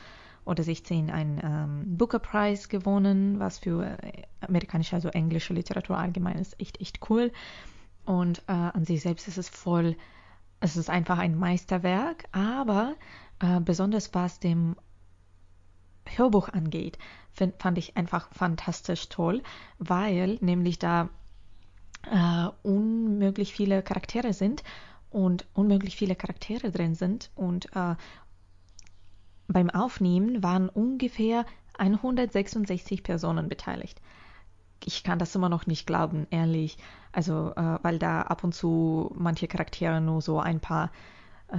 oder 0.44 0.62
16 0.62 1.10
einen 1.10 1.40
ähm, 1.42 1.96
Booker 1.96 2.18
Prize 2.18 2.68
gewonnen, 2.68 3.38
was 3.40 3.58
für 3.58 3.84
äh, 3.84 4.22
amerikanische, 4.40 4.96
also 4.96 5.08
englische 5.08 5.54
Literatur 5.54 5.96
allgemein 5.96 6.36
ist 6.36 6.60
echt, 6.60 6.80
echt 6.80 7.08
cool. 7.08 7.32
Und 8.04 8.40
äh, 8.46 8.52
an 8.52 8.84
sich 8.84 9.00
selbst 9.00 9.26
ist 9.26 9.38
es 9.38 9.48
voll 9.48 9.96
es 10.64 10.76
ist 10.78 10.88
einfach 10.88 11.18
ein 11.18 11.38
Meisterwerk, 11.38 12.24
aber 12.32 12.94
äh, 13.38 13.60
besonders 13.60 14.14
was 14.14 14.40
dem 14.40 14.76
Hörbuch 16.06 16.48
angeht, 16.48 16.98
fand 17.58 17.78
ich 17.78 17.96
einfach 17.96 18.28
fantastisch 18.32 19.08
toll, 19.08 19.42
weil 19.78 20.38
nämlich 20.40 20.78
da 20.78 21.08
äh, 22.10 22.48
unmöglich 22.62 23.52
viele 23.52 23.82
Charaktere 23.82 24.32
sind 24.32 24.62
und 25.10 25.46
unmöglich 25.54 25.96
viele 25.96 26.14
Charaktere 26.14 26.70
drin 26.70 26.94
sind 26.94 27.30
und 27.34 27.74
äh, 27.74 27.94
beim 29.46 29.70
Aufnehmen 29.70 30.42
waren 30.42 30.68
ungefähr 30.68 31.44
166 31.78 33.02
Personen 33.02 33.48
beteiligt 33.48 34.00
ich 34.84 35.02
kann 35.02 35.18
das 35.18 35.34
immer 35.34 35.48
noch 35.48 35.66
nicht 35.66 35.86
glauben, 35.86 36.26
ehrlich. 36.30 36.76
Also, 37.12 37.52
äh, 37.56 37.78
weil 37.82 37.98
da 37.98 38.22
ab 38.22 38.44
und 38.44 38.54
zu 38.54 39.10
manche 39.16 39.48
Charaktere 39.48 40.00
nur 40.00 40.20
so 40.20 40.40
ein 40.40 40.60
paar 40.60 40.90
äh, 41.48 41.56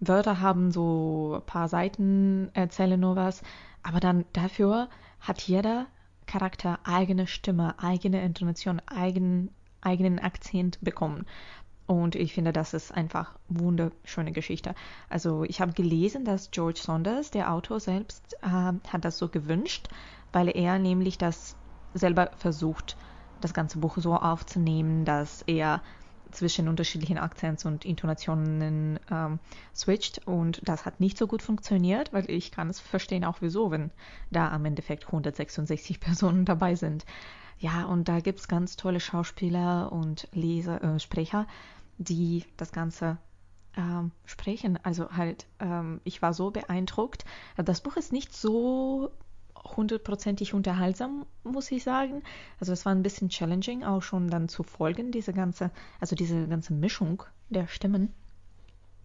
Wörter 0.00 0.40
haben, 0.40 0.70
so 0.70 1.36
ein 1.36 1.46
paar 1.46 1.68
Seiten 1.68 2.50
erzählen 2.54 2.98
nur 2.98 3.16
was. 3.16 3.42
Aber 3.82 4.00
dann 4.00 4.24
dafür 4.32 4.88
hat 5.20 5.42
jeder 5.42 5.86
Charakter 6.26 6.78
eigene 6.84 7.26
Stimme, 7.26 7.74
eigene 7.78 8.22
Intonation, 8.22 8.80
eigen, 8.86 9.50
eigenen 9.80 10.18
Akzent 10.18 10.78
bekommen. 10.80 11.26
Und 11.86 12.14
ich 12.14 12.34
finde, 12.34 12.52
das 12.52 12.72
ist 12.72 12.92
einfach 12.92 13.34
wunderschöne 13.48 14.30
Geschichte. 14.30 14.76
Also 15.08 15.42
ich 15.42 15.60
habe 15.60 15.72
gelesen, 15.72 16.24
dass 16.24 16.52
George 16.52 16.78
Saunders, 16.80 17.32
der 17.32 17.52
Autor 17.52 17.80
selbst, 17.80 18.34
äh, 18.42 18.46
hat 18.46 19.04
das 19.04 19.18
so 19.18 19.28
gewünscht, 19.28 19.88
weil 20.32 20.56
er 20.56 20.78
nämlich 20.78 21.18
das 21.18 21.56
selber 21.92 22.30
versucht, 22.36 22.96
das 23.40 23.54
ganze 23.54 23.78
Buch 23.78 23.96
so 23.98 24.14
aufzunehmen, 24.14 25.04
dass 25.04 25.42
er 25.48 25.82
zwischen 26.32 26.68
unterschiedlichen 26.68 27.18
Akzents 27.18 27.64
und 27.64 27.84
Intonationen 27.84 28.98
ähm, 29.10 29.38
switcht 29.74 30.26
und 30.26 30.60
das 30.64 30.84
hat 30.84 31.00
nicht 31.00 31.18
so 31.18 31.26
gut 31.26 31.42
funktioniert, 31.42 32.12
weil 32.12 32.30
ich 32.30 32.52
kann 32.52 32.68
es 32.68 32.80
verstehen 32.80 33.24
auch 33.24 33.38
wieso, 33.40 33.70
wenn 33.70 33.90
da 34.30 34.50
am 34.50 34.64
Endeffekt 34.64 35.06
166 35.06 36.00
Personen 36.00 36.44
dabei 36.44 36.74
sind. 36.74 37.04
Ja, 37.58 37.84
und 37.84 38.08
da 38.08 38.20
gibt 38.20 38.40
es 38.40 38.48
ganz 38.48 38.76
tolle 38.76 39.00
Schauspieler 39.00 39.92
und 39.92 40.28
Leser, 40.32 40.82
äh, 40.82 40.98
Sprecher, 40.98 41.46
die 41.98 42.44
das 42.56 42.72
Ganze 42.72 43.18
ähm, 43.76 44.12
sprechen. 44.24 44.78
Also 44.82 45.10
halt, 45.10 45.46
ähm, 45.58 46.00
ich 46.04 46.22
war 46.22 46.32
so 46.32 46.50
beeindruckt. 46.50 47.24
Das 47.56 47.82
Buch 47.82 47.96
ist 47.96 48.12
nicht 48.12 48.34
so 48.34 49.10
hundertprozentig 49.64 50.54
unterhaltsam, 50.54 51.26
muss 51.44 51.70
ich 51.70 51.82
sagen. 51.82 52.22
Also 52.58 52.72
es 52.72 52.84
war 52.84 52.94
ein 52.94 53.02
bisschen 53.02 53.28
challenging, 53.28 53.84
auch 53.84 54.02
schon 54.02 54.28
dann 54.28 54.48
zu 54.48 54.62
folgen, 54.62 55.12
diese 55.12 55.32
ganze, 55.32 55.70
also 56.00 56.16
diese 56.16 56.46
ganze 56.48 56.72
Mischung 56.72 57.22
der 57.48 57.66
Stimmen. 57.66 58.12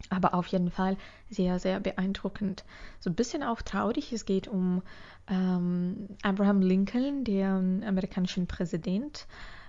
Aber 0.10 0.34
auf 0.34 0.48
jeden 0.48 0.72
Fall 0.72 0.98
sehr, 1.30 1.60
sehr 1.60 1.80
beeindruckend. 1.80 2.64
So 3.00 3.10
ein 3.10 3.16
bisschen 3.16 3.44
auch 3.44 3.62
traurig. 3.62 4.12
Es 4.14 4.26
geht 4.26 4.48
um 4.48 4.82
ähm, 5.28 6.10
Abraham 6.22 6.62
Lincoln, 6.62 7.24
den 7.24 7.84
amerikanischen 7.84 8.46
Präsident, 8.48 9.28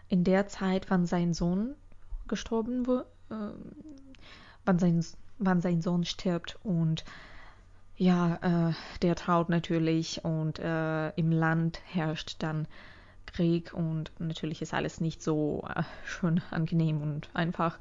in 0.09 0.25
der 0.25 0.46
Zeit, 0.46 0.90
wann 0.90 1.07
sein 1.07 1.33
Sohn 1.33 1.75
gestorben 2.29 2.87
wurde, 2.87 3.07
äh, 3.31 3.51
wann, 4.64 4.79
sein, 4.79 5.05
wann 5.38 5.61
sein 5.61 5.81
Sohn 5.81 6.05
stirbt 6.05 6.59
und 6.62 7.05
ja, 7.96 8.70
äh, 8.70 8.74
der 9.02 9.14
traut 9.14 9.48
natürlich 9.48 10.24
und 10.24 10.59
äh, 10.59 11.11
im 11.11 11.32
Land 11.32 11.80
herrscht 11.87 12.37
dann 12.40 12.66
Krieg 13.26 13.72
und 13.74 14.12
natürlich 14.18 14.62
ist 14.62 14.74
alles 14.74 15.00
nicht 15.00 15.22
so 15.22 15.66
äh, 15.74 15.82
schön 16.04 16.40
angenehm 16.50 17.02
und 17.02 17.28
einfach. 17.35 17.78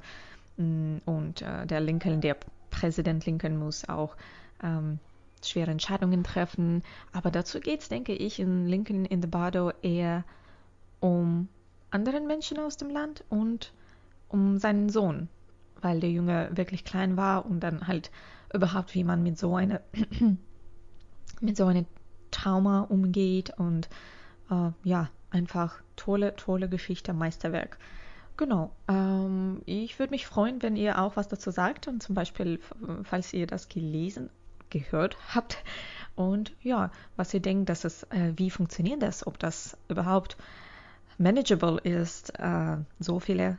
Mm, 0.56 0.98
und 1.04 1.42
äh, 1.42 1.66
der 1.66 1.80
Lincoln, 1.80 2.20
der 2.20 2.36
Präsident 2.70 3.26
Lincoln 3.26 3.58
muss 3.58 3.88
auch 3.88 4.16
ähm, 4.62 4.98
schwere 5.44 5.70
Entscheidungen 5.70 6.24
treffen. 6.24 6.82
Aber 7.12 7.30
dazu 7.30 7.60
geht 7.60 7.80
es, 7.80 7.88
denke 7.88 8.12
ich, 8.12 8.40
in 8.40 8.66
Lincoln 8.66 9.04
in 9.04 9.22
the 9.22 9.28
Bardo 9.28 9.72
eher 9.82 10.24
um 11.00 11.48
anderen 11.90 12.26
Menschen 12.26 12.58
aus 12.58 12.76
dem 12.76 12.90
Land 12.90 13.24
und 13.28 13.72
um 14.28 14.58
seinen 14.58 14.88
Sohn, 14.88 15.28
weil 15.80 16.00
der 16.00 16.10
Junge 16.10 16.50
wirklich 16.52 16.84
klein 16.84 17.16
war 17.16 17.46
und 17.46 17.60
dann 17.60 17.86
halt 17.86 18.10
überhaupt, 18.52 18.94
wie 18.94 19.04
man 19.04 19.22
mit 19.22 19.38
so 19.38 19.54
einer 19.54 19.80
mit 21.40 21.56
so 21.56 21.66
einem 21.66 21.86
Trauma 22.30 22.80
umgeht 22.80 23.52
und 23.58 23.88
äh, 24.50 24.70
ja, 24.84 25.10
einfach 25.30 25.82
tolle, 25.96 26.34
tolle 26.36 26.68
Geschichte, 26.68 27.12
Meisterwerk. 27.12 27.78
Genau. 28.36 28.70
Ähm, 28.88 29.62
ich 29.64 29.98
würde 29.98 30.10
mich 30.10 30.26
freuen, 30.26 30.62
wenn 30.62 30.76
ihr 30.76 31.00
auch 31.00 31.16
was 31.16 31.28
dazu 31.28 31.50
sagt 31.50 31.88
und 31.88 32.02
zum 32.02 32.14
Beispiel, 32.14 32.60
falls 33.04 33.32
ihr 33.32 33.46
das 33.46 33.68
gelesen, 33.68 34.30
gehört 34.70 35.16
habt 35.34 35.58
und 36.16 36.52
ja, 36.62 36.90
was 37.16 37.32
ihr 37.32 37.40
denkt, 37.40 37.68
dass 37.68 37.84
es, 37.84 38.02
äh, 38.04 38.32
wie 38.36 38.50
funktioniert 38.50 39.02
das, 39.02 39.26
ob 39.26 39.38
das 39.38 39.76
überhaupt 39.88 40.36
manageable 41.18 41.78
ist, 41.78 42.38
äh, 42.38 42.76
so 42.98 43.20
viele 43.20 43.58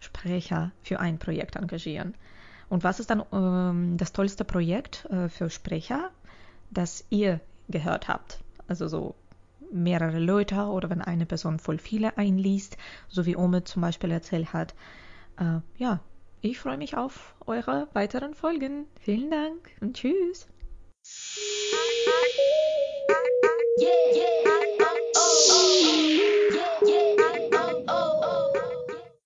Sprecher 0.00 0.72
für 0.82 1.00
ein 1.00 1.18
Projekt 1.18 1.56
engagieren. 1.56 2.14
Und 2.68 2.84
was 2.84 3.00
ist 3.00 3.10
dann 3.10 3.22
ähm, 3.32 3.96
das 3.96 4.12
tollste 4.12 4.44
Projekt 4.44 5.06
äh, 5.06 5.28
für 5.28 5.50
Sprecher, 5.50 6.10
das 6.70 7.04
ihr 7.10 7.40
gehört 7.68 8.08
habt? 8.08 8.40
Also 8.66 8.88
so 8.88 9.14
mehrere 9.70 10.18
Leute 10.18 10.56
oder 10.64 10.90
wenn 10.90 11.02
eine 11.02 11.26
Person 11.26 11.58
voll 11.58 11.78
viele 11.78 12.16
einliest, 12.16 12.76
so 13.08 13.26
wie 13.26 13.36
Ome 13.36 13.64
zum 13.64 13.82
Beispiel 13.82 14.10
erzählt 14.10 14.52
hat. 14.52 14.74
Äh, 15.38 15.60
ja, 15.76 16.00
ich 16.40 16.58
freue 16.58 16.78
mich 16.78 16.96
auf 16.96 17.34
eure 17.46 17.88
weiteren 17.92 18.34
Folgen. 18.34 18.86
Vielen 19.00 19.30
Dank 19.30 19.70
und 19.80 19.96
tschüss. 19.96 20.46
Yeah, 23.80 23.88
yeah. 24.12 24.47